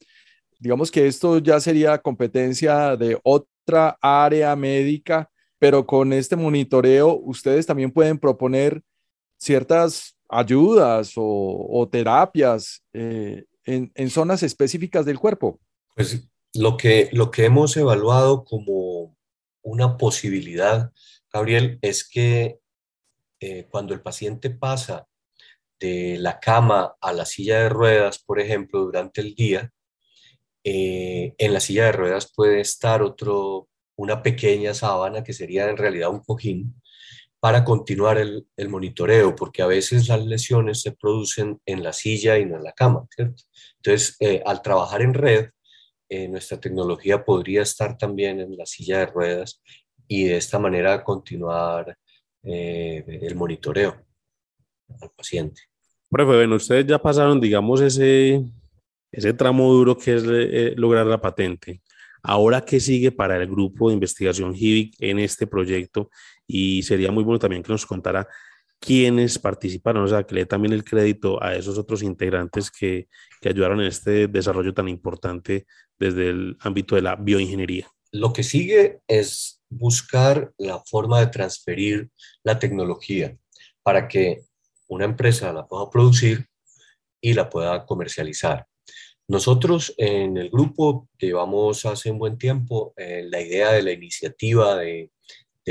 Digamos 0.60 0.90
que 0.90 1.08
esto 1.08 1.38
ya 1.40 1.60
sería 1.60 1.98
competencia 1.98 2.96
de 2.98 3.20
otra 3.24 3.98
área 4.02 4.56
médica, 4.56 5.30
pero 5.60 5.86
con 5.86 6.12
este 6.14 6.36
monitoreo 6.36 7.20
ustedes 7.24 7.66
también 7.66 7.92
pueden 7.92 8.18
proponer 8.18 8.82
ciertas 9.38 10.18
ayudas 10.30 11.14
o, 11.16 11.88
terapias 11.92 12.84
eh, 12.94 13.44
en, 13.66 14.10
zonas 14.10 14.44
específicas 14.44 15.06
del 15.06 15.20
cuerpo? 15.20 15.60
Pues 15.96 16.28
lo 16.54 16.78
que, 16.78 17.10
lo 17.12 17.32
que 17.32 17.46
hemos 17.46 17.76
evaluado 17.78 18.46
como 18.46 19.16
una 19.62 19.98
posibilidad, 19.98 20.92
Gabriel, 21.32 21.80
es 21.82 22.08
que 22.08 22.60
eh, 23.40 23.68
cuando 23.70 23.94
el 23.94 24.02
paciente 24.02 24.50
pasa 24.50 25.08
de 25.80 26.18
la 26.20 26.40
cama 26.40 26.96
a 27.02 27.12
la 27.12 27.26
silla 27.26 27.60
de 27.60 27.70
ruedas, 27.70 28.20
por 28.20 28.40
ejemplo, 28.40 28.82
durante 28.82 29.22
el 29.22 29.36
día, 29.36 29.72
eh, 30.64 31.34
en 31.38 31.54
la 31.54 31.60
silla 31.60 31.86
de 31.86 31.92
ruedas 31.92 32.32
puede 32.34 32.62
estar 32.62 33.02
otro, 33.02 33.68
una 33.96 34.24
pequeña 34.24 34.74
sábana 34.74 35.24
que 35.24 35.34
sería 35.34 35.70
en 35.70 35.78
realidad 35.78 36.10
un 36.10 36.24
cojín 36.24 36.82
para 37.40 37.64
continuar 37.64 38.18
el, 38.18 38.70
monitoreo, 38.70 39.36
porque 39.36 39.62
a 39.62 39.68
veces 39.68 40.08
las 40.08 40.26
lesiones 40.26 40.82
se 40.82 40.94
producen 40.94 41.60
en 41.66 41.84
la 41.84 41.94
silla 41.94 42.38
y 42.38 42.46
no 42.46 42.58
en 42.58 42.64
la 42.64 42.74
cama, 42.74 43.06
¿cierto? 43.10 43.44
Entonces, 43.78 44.16
eh, 44.20 44.42
al 44.46 44.62
trabajar 44.62 45.02
en 45.02 45.14
red, 45.14 45.50
eh, 46.10 46.28
nuestra 46.28 46.60
tecnología 46.60 47.24
podría 47.24 47.62
estar 47.62 47.98
también 47.98 48.40
en 48.40 48.58
la 48.58 48.66
silla 48.66 49.00
de 49.00 49.06
ruedas 49.08 49.62
y 50.08 50.26
de 50.26 50.38
esta 50.38 50.60
manera 50.60 51.04
continuar 51.04 51.98
eh, 52.44 53.04
el 53.22 53.36
monitoreo 53.36 53.96
al 55.02 55.12
paciente. 55.16 55.62
Profe, 56.10 56.36
bueno, 56.36 56.56
ustedes 56.56 56.86
ya 56.86 57.00
pasaron, 57.00 57.40
digamos, 57.40 57.82
ese, 57.82 58.44
ese 59.12 59.34
tramo 59.34 59.72
duro 59.74 59.98
que 59.98 60.16
es 60.16 60.24
lograr 60.78 61.06
la 61.06 61.20
patente. 61.20 61.82
Ahora, 62.28 62.62
¿qué 62.62 62.80
sigue 62.80 63.12
para 63.12 63.38
el 63.38 63.48
grupo 63.48 63.90
de 63.90 63.94
investigación 63.94 64.56
HIVIC 64.56 64.96
en 65.00 65.20
este 65.20 65.46
proyecto? 65.46 66.10
Y 66.48 66.84
sería 66.84 67.12
muy 67.12 67.24
bueno 67.24 67.40
también 67.40 67.64
que 67.64 67.72
nos 67.72 67.86
contara 67.86 68.28
quiénes 68.80 69.40
participaron, 69.40 70.04
o 70.04 70.08
sea, 70.08 70.24
que 70.24 70.36
le 70.36 70.42
dé 70.42 70.46
también 70.46 70.74
el 70.74 70.84
crédito 70.84 71.42
a 71.42 71.56
esos 71.56 71.78
otros 71.78 72.04
integrantes 72.04 72.70
que, 72.70 73.08
que 73.42 73.50
ayudaron 73.50 73.82
en 73.82 73.88
este 73.88 74.28
desarrollo 74.28 74.74
tan 74.74 74.88
importante 74.88 75.66
desde 75.98 76.30
el 76.30 76.58
ámbito 76.60 76.96
de 76.96 77.02
la 77.02 77.16
bioingeniería. 77.16 77.88
Lo 78.12 78.32
que 78.32 78.44
sigue 78.44 79.00
es 79.08 79.62
buscar 79.70 80.54
la 80.58 80.80
forma 80.80 81.20
de 81.20 81.28
transferir 81.28 82.10
la 82.44 82.60
tecnología 82.60 83.38
para 83.84 84.08
que 84.08 84.44
una 84.88 85.06
empresa 85.06 85.52
la 85.52 85.68
pueda 85.68 85.90
producir 85.90 86.48
y 87.22 87.34
la 87.34 87.50
pueda 87.50 87.86
comercializar. 87.86 88.68
Nosotros 89.28 89.94
en 89.98 90.38
el 90.38 90.50
grupo 90.52 91.10
llevamos 91.18 91.86
hace 91.86 92.12
un 92.12 92.20
buen 92.20 92.38
tiempo 92.38 92.94
eh, 92.96 93.26
la 93.28 93.42
idea 93.42 93.72
de 93.72 93.82
la 93.82 93.92
iniciativa 93.92 94.76
de, 94.76 95.12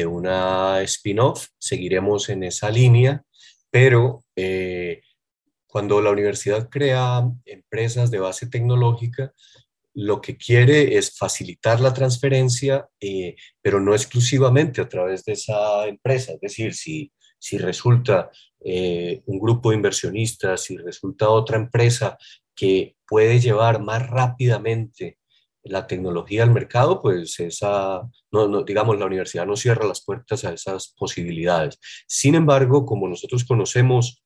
una 0.06 0.82
spin-off, 0.82 1.46
seguiremos 1.58 2.28
en 2.28 2.44
esa 2.44 2.70
línea, 2.70 3.22
pero 3.70 4.24
eh, 4.36 5.02
cuando 5.66 6.00
la 6.00 6.10
universidad 6.10 6.68
crea 6.68 7.22
empresas 7.44 8.10
de 8.10 8.18
base 8.18 8.48
tecnológica, 8.48 9.32
lo 9.94 10.20
que 10.20 10.36
quiere 10.36 10.96
es 10.96 11.16
facilitar 11.16 11.80
la 11.80 11.94
transferencia, 11.94 12.88
eh, 13.00 13.36
pero 13.62 13.80
no 13.80 13.94
exclusivamente 13.94 14.80
a 14.80 14.88
través 14.88 15.24
de 15.24 15.34
esa 15.34 15.86
empresa. 15.86 16.32
Es 16.32 16.40
decir, 16.40 16.74
si, 16.74 17.12
si 17.38 17.58
resulta 17.58 18.30
un 19.26 19.38
grupo 19.38 19.68
de 19.68 19.76
inversionistas, 19.76 20.62
si 20.62 20.78
resulta 20.78 21.28
otra 21.28 21.58
empresa 21.58 22.16
que 22.54 22.96
puede 23.06 23.38
llevar 23.38 23.82
más 23.82 24.08
rápidamente 24.08 25.18
la 25.64 25.86
tecnología 25.86 26.42
al 26.42 26.50
mercado, 26.50 27.00
pues 27.00 27.40
esa, 27.40 28.02
no, 28.30 28.62
digamos, 28.64 28.98
la 28.98 29.06
universidad 29.06 29.46
no 29.46 29.56
cierra 29.56 29.86
las 29.86 30.04
puertas 30.04 30.44
a 30.44 30.52
esas 30.52 30.94
posibilidades. 30.96 31.78
Sin 32.06 32.34
embargo, 32.34 32.84
como 32.84 33.08
nosotros 33.08 33.44
conocemos, 33.44 34.22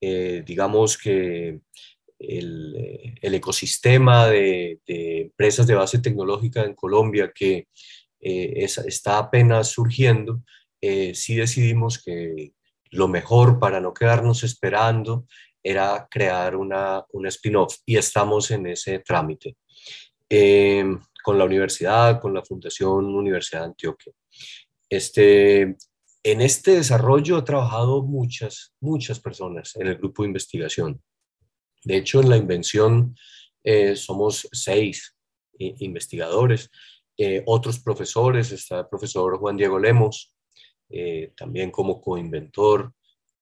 eh, 0.00 0.42
digamos 0.46 0.96
que 0.96 1.60
el, 2.18 3.18
ecosistema 3.22 4.28
de, 4.28 4.80
empresas 4.86 5.66
de 5.66 5.74
base 5.74 5.98
tecnológica 5.98 6.62
en 6.62 6.74
Colombia 6.74 7.32
que 7.34 7.68
eh, 8.20 8.52
está 8.64 9.18
apenas 9.18 9.68
surgiendo, 9.68 10.42
eh, 10.80 11.14
sí 11.14 11.34
decidimos 11.34 12.02
que 12.02 12.52
lo 12.90 13.08
mejor 13.08 13.58
para 13.58 13.80
no 13.80 13.92
quedarnos 13.92 14.44
esperando 14.44 15.26
era 15.62 16.06
crear 16.10 16.56
una, 16.56 17.04
spin-off 17.26 17.76
y 17.84 17.96
estamos 17.96 18.50
en 18.52 18.68
ese 18.68 19.00
trámite 19.00 19.56
eh, 20.28 20.84
con 21.22 21.38
la 21.38 21.44
universidad, 21.44 22.20
con 22.20 22.34
la 22.34 22.44
Fundación 22.44 23.06
Universidad 23.14 23.60
de 23.60 23.66
Antioquia. 23.66 24.12
Este, 24.88 25.76
en 26.22 26.40
este 26.40 26.72
desarrollo 26.72 27.36
ha 27.36 27.44
trabajado 27.44 28.02
muchas, 28.02 28.74
muchas 28.80 29.20
personas 29.20 29.76
en 29.76 29.88
el 29.88 29.96
grupo 29.96 30.22
de 30.22 30.28
investigación. 30.28 31.02
De 31.84 31.96
hecho, 31.96 32.20
en 32.20 32.30
la 32.30 32.36
invención 32.36 33.14
eh, 33.62 33.96
somos 33.96 34.48
seis 34.52 35.16
eh, 35.58 35.74
investigadores, 35.78 36.70
otros 37.46 37.80
profesores, 37.80 38.52
está 38.52 38.78
el 38.78 38.86
profesor 38.86 39.38
Juan 39.38 39.56
Diego 39.56 39.80
Lemos, 39.80 40.36
también 41.36 41.72
como 41.72 42.00
coinventor, 42.00 42.94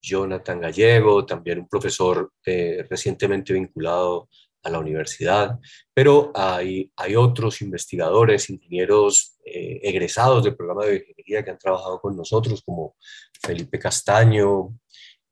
Jonathan 0.07 0.61
Gallego, 0.61 1.27
también 1.27 1.61
un 1.61 1.69
profesor 1.69 2.33
eh, 2.45 2.87
recientemente 2.89 3.53
vinculado 3.53 4.29
a 4.67 4.71
la 4.71 4.79
universidad, 4.79 5.59
pero 5.95 6.33
hay, 6.35 6.91
hay 6.97 7.17
otros 7.17 7.63
investigadores, 7.63 8.51
ingenieros 8.51 9.39
eh, 9.45 9.81
egresados 9.83 10.45
del 10.45 10.57
programa 10.57 10.85
de 10.85 10.97
ingeniería 10.97 11.45
que 11.45 11.51
han 11.51 11.59
trabajado 11.59 12.01
con 12.01 12.17
nosotros, 12.17 12.63
como 12.65 12.97
Felipe 13.41 13.79
Castaño, 13.79 14.79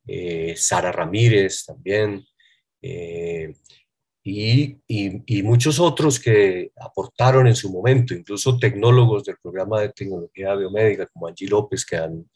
eh, 0.07 0.55
Sara 0.57 0.93
Ramírez 0.93 1.65
también, 1.65 2.25
y, 4.27 4.77
y, 4.87 5.43
muchos 5.43 5.81
otros 5.81 6.21
que 6.21 6.71
aportaron 6.77 7.47
en 7.47 7.57
su 7.57 7.73
momento, 7.73 8.13
incluso 8.15 8.59
tecnólogos 8.59 9.25
del 9.25 9.37
programa 9.43 9.81
de 9.81 9.89
tecnología 9.89 10.55
biomédica, 10.55 11.07
como 11.07 11.27
Angie 11.27 11.49
López, 11.49 11.85
que 11.85 11.97
han 11.97 12.27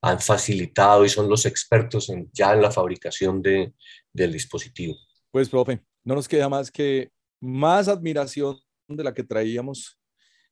han 0.00 0.20
facilitado 0.20 1.04
y 1.04 1.08
son 1.08 1.28
los 1.28 1.46
expertos 1.46 2.12
ya 2.32 2.52
en 2.52 2.62
la 2.62 2.70
fabricación 2.70 3.42
de, 3.42 3.72
del 4.12 4.32
dispositivo. 4.32 4.96
Pues, 5.30 5.48
profe, 5.48 5.80
no 6.08 6.14
nos 6.14 6.26
queda 6.26 6.48
más 6.48 6.70
que 6.70 7.10
más 7.38 7.86
admiración 7.86 8.58
de 8.88 9.04
la 9.04 9.12
que 9.12 9.22
traíamos 9.22 10.00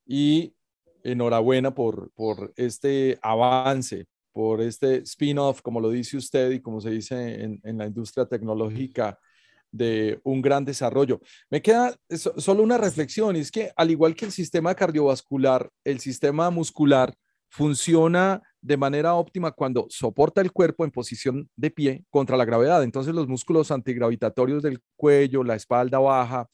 y 0.05 0.55
enhorabuena 1.03 1.75
por, 1.75 2.11
por 2.13 2.53
este 2.57 3.19
avance, 3.23 4.05
por 4.33 4.61
este 4.61 4.97
spin-off, 4.97 5.63
como 5.63 5.81
lo 5.81 5.89
dice 5.89 6.19
usted 6.19 6.51
y 6.51 6.61
como 6.61 6.83
se 6.83 6.91
dice 6.91 7.43
en, 7.43 7.59
en, 7.65 7.79
la 7.79 7.87
industria 7.87 8.27
tecnológica, 8.27 9.19
de 9.73 10.21
un 10.25 10.43
gran 10.43 10.63
desarrollo. 10.63 11.23
Me 11.49 11.63
queda 11.63 11.97
solo 12.11 12.63
una 12.63 12.77
reflexión, 12.77 13.35
es 13.35 13.51
que 13.51 13.73
al 13.77 13.91
igual 13.91 14.15
que 14.15 14.27
el 14.27 14.33
sistema 14.33 14.75
cardiovascular, 14.75 15.71
el 15.85 16.01
sistema 16.01 16.51
muscular 16.51 17.15
funciona 17.57 18.43
de 18.61 18.77
manera 18.77 19.15
óptima 19.15 19.51
cuando 19.51 19.87
soporta 19.89 20.43
el 20.43 20.53
cuerpo 20.53 20.85
en 20.85 20.91
posición 20.91 21.49
de 21.57 21.71
pie 21.71 22.05
contra 22.11 22.37
la 22.37 22.45
gravedad. 22.45 22.83
Entonces 22.83 23.15
los 23.15 23.29
músculos 23.29 23.71
antigravitatorios 23.71 24.63
del 24.63 24.83
cuello, 24.95 25.43
la 25.43 25.55
espalda 25.55 25.99
baja, 25.99 26.51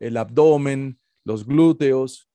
el 0.00 0.16
abdomen, 0.16 0.98
los 1.22 1.46
glúteos, 1.46 2.28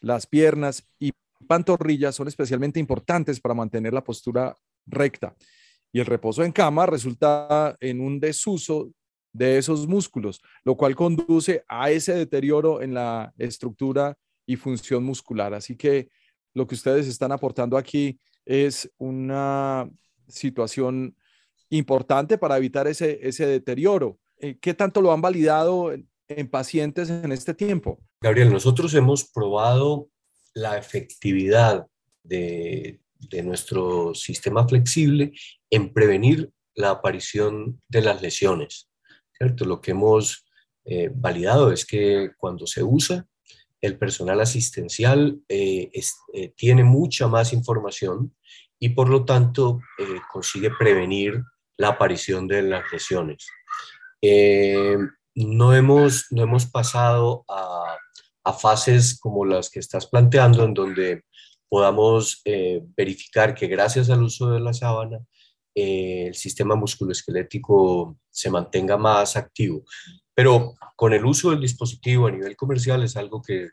las 0.00 0.26
piernas 0.26 0.86
y 0.98 1.12
pantorrillas 1.48 2.14
son 2.14 2.28
especialmente 2.28 2.78
importantes 2.78 3.40
para 3.40 3.54
mantener 3.54 3.94
la 3.94 4.04
postura 4.04 4.54
recta. 4.84 5.34
Y 5.90 6.00
el 6.00 6.06
reposo 6.06 6.44
en 6.44 6.52
cama 6.52 6.84
resulta 6.84 7.78
en 7.80 8.02
un 8.02 8.20
desuso 8.20 8.90
de 9.32 9.56
esos 9.56 9.88
músculos, 9.88 10.42
lo 10.64 10.76
cual 10.76 10.94
conduce 10.94 11.64
a 11.66 11.90
ese 11.90 12.14
deterioro 12.14 12.82
en 12.82 12.92
la 12.92 13.32
estructura 13.38 14.18
y 14.44 14.56
función 14.56 15.02
muscular. 15.02 15.54
Así 15.54 15.76
que 15.76 16.10
lo 16.54 16.66
que 16.66 16.74
ustedes 16.74 17.06
están 17.06 17.32
aportando 17.32 17.76
aquí 17.76 18.18
es 18.44 18.90
una 18.98 19.90
situación 20.28 21.16
importante 21.68 22.38
para 22.38 22.56
evitar 22.56 22.86
ese, 22.86 23.18
ese 23.22 23.46
deterioro. 23.46 24.18
Eh, 24.38 24.58
¿Qué 24.60 24.74
tanto 24.74 25.00
lo 25.00 25.12
han 25.12 25.20
validado 25.20 25.92
en 26.28 26.50
pacientes 26.50 27.10
en 27.10 27.32
este 27.32 27.54
tiempo? 27.54 28.00
Gabriel, 28.20 28.52
nosotros 28.52 28.94
hemos 28.94 29.24
probado 29.24 30.08
la 30.54 30.78
efectividad 30.78 31.86
de, 32.22 33.00
nuestro 33.42 34.14
sistema 34.14 34.68
flexible 34.68 35.32
en 35.70 35.92
prevenir 35.92 36.50
la 36.74 36.90
aparición 36.90 37.80
de 37.88 38.02
las 38.02 38.22
lesiones. 38.22 38.88
¿cierto? 39.32 39.64
Lo 39.64 39.80
que 39.80 39.92
hemos 39.92 40.44
eh, 40.84 41.10
validado 41.12 41.72
es 41.72 41.86
que 41.86 42.30
cuando 42.36 42.66
se 42.66 42.82
usa, 42.82 43.26
el 43.84 43.98
personal 43.98 44.40
asistencial 44.40 45.40
eh, 45.48 45.90
eh, 46.32 46.52
tiene 46.56 46.84
mucha 46.84 47.28
más 47.28 47.52
información 47.52 48.34
y 48.78 48.90
por 48.90 49.08
lo 49.08 49.24
tanto 49.24 49.80
consigue 50.32 50.70
prevenir 50.78 51.42
la 51.76 51.88
aparición 51.88 52.46
de 52.46 52.62
las 52.62 52.84
lesiones. 52.92 53.46
no, 55.34 55.74
hemos, 55.74 56.26
no 56.30 56.42
hemos 56.42 56.66
pasado 56.66 57.44
a, 57.48 57.96
a 58.44 58.52
fases 58.52 59.18
como 59.18 59.44
las 59.44 59.70
que 59.70 59.80
estás 59.80 60.06
planteando, 60.06 60.64
en 60.64 60.74
donde 60.74 61.24
podamos 61.68 62.42
eh, 62.44 62.82
verificar 62.96 63.54
que 63.54 63.66
gracias 63.66 64.10
al 64.10 64.22
uso 64.22 64.50
de 64.50 64.60
la 64.60 64.72
sábana 64.72 65.18
eh, 65.74 66.26
el 66.28 66.34
sistema 66.34 66.76
musculoesquelético 66.76 68.16
se 68.30 68.50
mantenga 68.50 68.96
más 68.96 69.36
activo. 69.36 69.82
Pero 70.34 70.74
con 70.96 71.12
el 71.12 71.24
uso 71.24 71.50
del 71.50 71.60
dispositivo 71.60 72.26
a 72.26 72.30
nivel 72.30 72.56
comercial 72.56 73.02
es 73.02 73.16
algo 73.16 73.42
que 73.42 73.68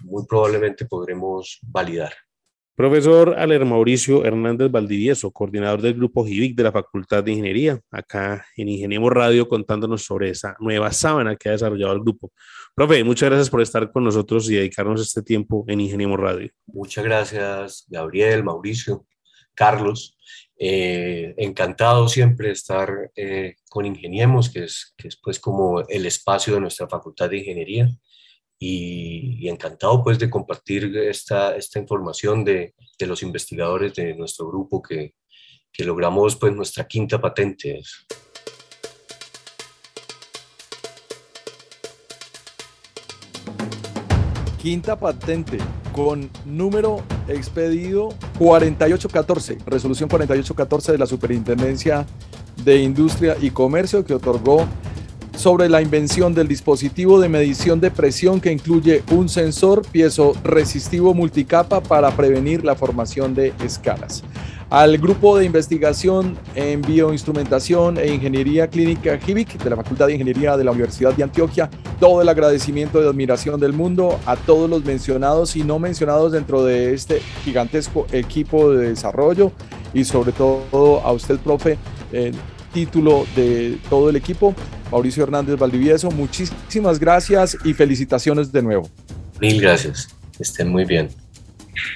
muy 0.00 0.24
probablemente 0.26 0.86
podremos 0.86 1.58
validar. 1.62 2.12
Profesor 2.74 3.34
Aler 3.38 3.66
Mauricio 3.66 4.24
Hernández 4.24 4.70
Valdivieso, 4.70 5.30
coordinador 5.30 5.82
del 5.82 5.92
grupo 5.92 6.24
GIVIC 6.24 6.56
de 6.56 6.62
la 6.62 6.72
Facultad 6.72 7.22
de 7.22 7.32
Ingeniería, 7.32 7.78
acá 7.90 8.46
en 8.56 8.70
Ingeniemos 8.70 9.12
Radio 9.12 9.46
contándonos 9.46 10.04
sobre 10.04 10.30
esa 10.30 10.56
nueva 10.58 10.90
sábana 10.90 11.36
que 11.36 11.50
ha 11.50 11.52
desarrollado 11.52 11.92
el 11.92 12.00
grupo. 12.00 12.32
Profe, 12.74 13.04
muchas 13.04 13.28
gracias 13.28 13.50
por 13.50 13.60
estar 13.60 13.92
con 13.92 14.04
nosotros 14.04 14.50
y 14.50 14.54
dedicarnos 14.54 15.02
este 15.02 15.22
tiempo 15.22 15.66
en 15.68 15.82
Ingeniemos 15.82 16.18
Radio. 16.18 16.50
Muchas 16.66 17.04
gracias, 17.04 17.84
Gabriel, 17.88 18.42
Mauricio, 18.42 19.04
Carlos. 19.54 20.16
Eh, 20.58 21.34
encantado 21.38 22.08
siempre 22.08 22.50
estar 22.50 23.10
eh, 23.16 23.56
con 23.68 23.84
Ingeniemos, 23.84 24.50
que 24.50 24.64
es, 24.64 24.94
pues 25.22 25.40
como 25.40 25.80
el 25.88 26.06
espacio 26.06 26.54
de 26.54 26.60
nuestra 26.60 26.88
Facultad 26.88 27.30
de 27.30 27.38
Ingeniería 27.38 27.88
y, 28.58 29.48
encantado 29.48 30.04
pues 30.04 30.18
de 30.18 30.30
compartir 30.30 30.96
esta, 30.96 31.56
esta 31.56 31.80
información 31.80 32.44
de, 32.44 32.74
de, 32.98 33.06
los 33.06 33.22
investigadores 33.22 33.94
de 33.94 34.14
nuestro 34.14 34.46
grupo 34.46 34.80
que, 34.80 35.14
que 35.72 35.84
logramos 35.84 36.36
pues 36.36 36.54
nuestra 36.54 36.86
quinta 36.86 37.20
patente. 37.20 37.82
Quinta 44.60 44.96
patente 44.96 45.58
con 45.92 46.30
número 46.44 47.02
expedido 47.28 48.08
4814, 48.38 49.58
resolución 49.66 50.08
4814 50.08 50.92
de 50.92 50.98
la 50.98 51.06
Superintendencia 51.06 52.06
de 52.64 52.78
Industria 52.78 53.36
y 53.40 53.50
Comercio 53.50 54.04
que 54.04 54.14
otorgó 54.14 54.66
sobre 55.36 55.68
la 55.68 55.80
invención 55.80 56.34
del 56.34 56.46
dispositivo 56.46 57.20
de 57.20 57.28
medición 57.28 57.80
de 57.80 57.90
presión 57.90 58.40
que 58.40 58.52
incluye 58.52 59.02
un 59.10 59.28
sensor 59.28 59.82
piezo 59.90 60.34
resistivo 60.44 61.14
multicapa 61.14 61.82
para 61.82 62.10
prevenir 62.12 62.64
la 62.64 62.74
formación 62.74 63.34
de 63.34 63.52
escalas. 63.64 64.22
Al 64.72 64.96
grupo 64.96 65.36
de 65.36 65.44
investigación 65.44 66.38
en 66.54 66.80
bioinstrumentación 66.80 67.98
e 67.98 68.06
ingeniería 68.14 68.68
clínica 68.68 69.18
GIVIC 69.18 69.62
de 69.62 69.68
la 69.68 69.76
Facultad 69.76 70.06
de 70.06 70.14
Ingeniería 70.14 70.56
de 70.56 70.64
la 70.64 70.70
Universidad 70.70 71.12
de 71.12 71.22
Antioquia, 71.22 71.68
todo 72.00 72.22
el 72.22 72.28
agradecimiento 72.30 73.04
y 73.04 73.06
admiración 73.06 73.60
del 73.60 73.74
mundo 73.74 74.18
a 74.24 74.34
todos 74.34 74.70
los 74.70 74.82
mencionados 74.82 75.56
y 75.56 75.62
no 75.62 75.78
mencionados 75.78 76.32
dentro 76.32 76.64
de 76.64 76.94
este 76.94 77.20
gigantesco 77.44 78.06
equipo 78.12 78.72
de 78.72 78.88
desarrollo 78.88 79.52
y 79.92 80.04
sobre 80.04 80.32
todo 80.32 81.02
a 81.04 81.12
usted, 81.12 81.36
profe, 81.36 81.76
en 82.10 82.32
título 82.72 83.26
de 83.36 83.76
todo 83.90 84.08
el 84.08 84.16
equipo. 84.16 84.54
Mauricio 84.90 85.24
Hernández 85.24 85.58
Valdivieso, 85.58 86.10
muchísimas 86.10 86.98
gracias 86.98 87.58
y 87.62 87.74
felicitaciones 87.74 88.50
de 88.50 88.62
nuevo. 88.62 88.88
Mil 89.38 89.60
gracias, 89.60 90.08
estén 90.38 90.68
muy 90.70 90.86
bien. 90.86 91.10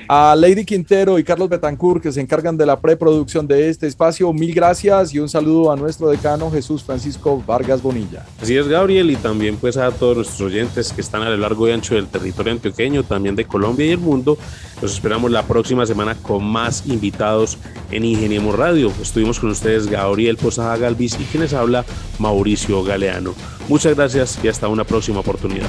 A 0.09 0.35
Lady 0.37 0.65
Quintero 0.65 1.19
y 1.19 1.25
Carlos 1.25 1.49
Betancourt, 1.49 2.03
que 2.03 2.13
se 2.13 2.21
encargan 2.21 2.57
de 2.57 2.67
la 2.67 2.81
preproducción 2.81 3.47
de 3.47 3.69
este 3.69 3.87
espacio, 3.87 4.33
mil 4.33 4.55
gracias 4.55 5.13
y 5.13 5.19
un 5.19 5.29
saludo 5.29 5.73
a 5.73 5.77
nuestro 5.77 6.09
decano 6.09 6.51
Jesús 6.51 6.83
Francisco 6.83 7.43
Vargas 7.47 7.83
Bonilla. 7.83 8.25
Así 8.41 8.57
es, 8.57 8.69
Gabriel, 8.69 9.11
y 9.11 9.17
también 9.17 9.57
pues 9.57 9.77
a 9.77 9.91
todos 9.91 10.17
nuestros 10.17 10.41
oyentes 10.41 10.93
que 10.93 11.01
están 11.01 11.23
a 11.23 11.31
lo 11.31 11.37
largo 11.37 11.69
y 11.69 11.73
ancho 11.73 11.95
del 11.95 12.07
territorio 12.07 12.53
antioqueño, 12.53 13.05
también 13.05 13.37
de 13.37 13.45
Colombia 13.45 13.87
y 13.87 13.91
el 13.91 13.99
mundo. 13.99 14.39
Los 14.81 14.93
esperamos 14.93 15.31
la 15.31 15.43
próxima 15.43 15.87
semana 15.87 16.15
con 16.15 16.45
más 16.45 16.87
invitados 16.87 17.59
en 17.91 18.05
Ingeniemos 18.05 18.57
Radio. 18.57 18.93
Estuvimos 19.01 19.41
con 19.41 19.51
ustedes 19.51 19.87
Gabriel 19.87 20.37
Posada 20.37 20.77
Galvis 20.77 21.15
y 21.19 21.25
quienes 21.25 21.55
habla 21.55 21.85
Mauricio 22.19 22.83
Galeano. 22.85 23.35
Muchas 23.69 23.97
gracias 23.97 24.39
y 24.43 24.49
hasta 24.49 24.69
una 24.69 24.85
próxima 24.85 25.21
oportunidad. 25.21 25.69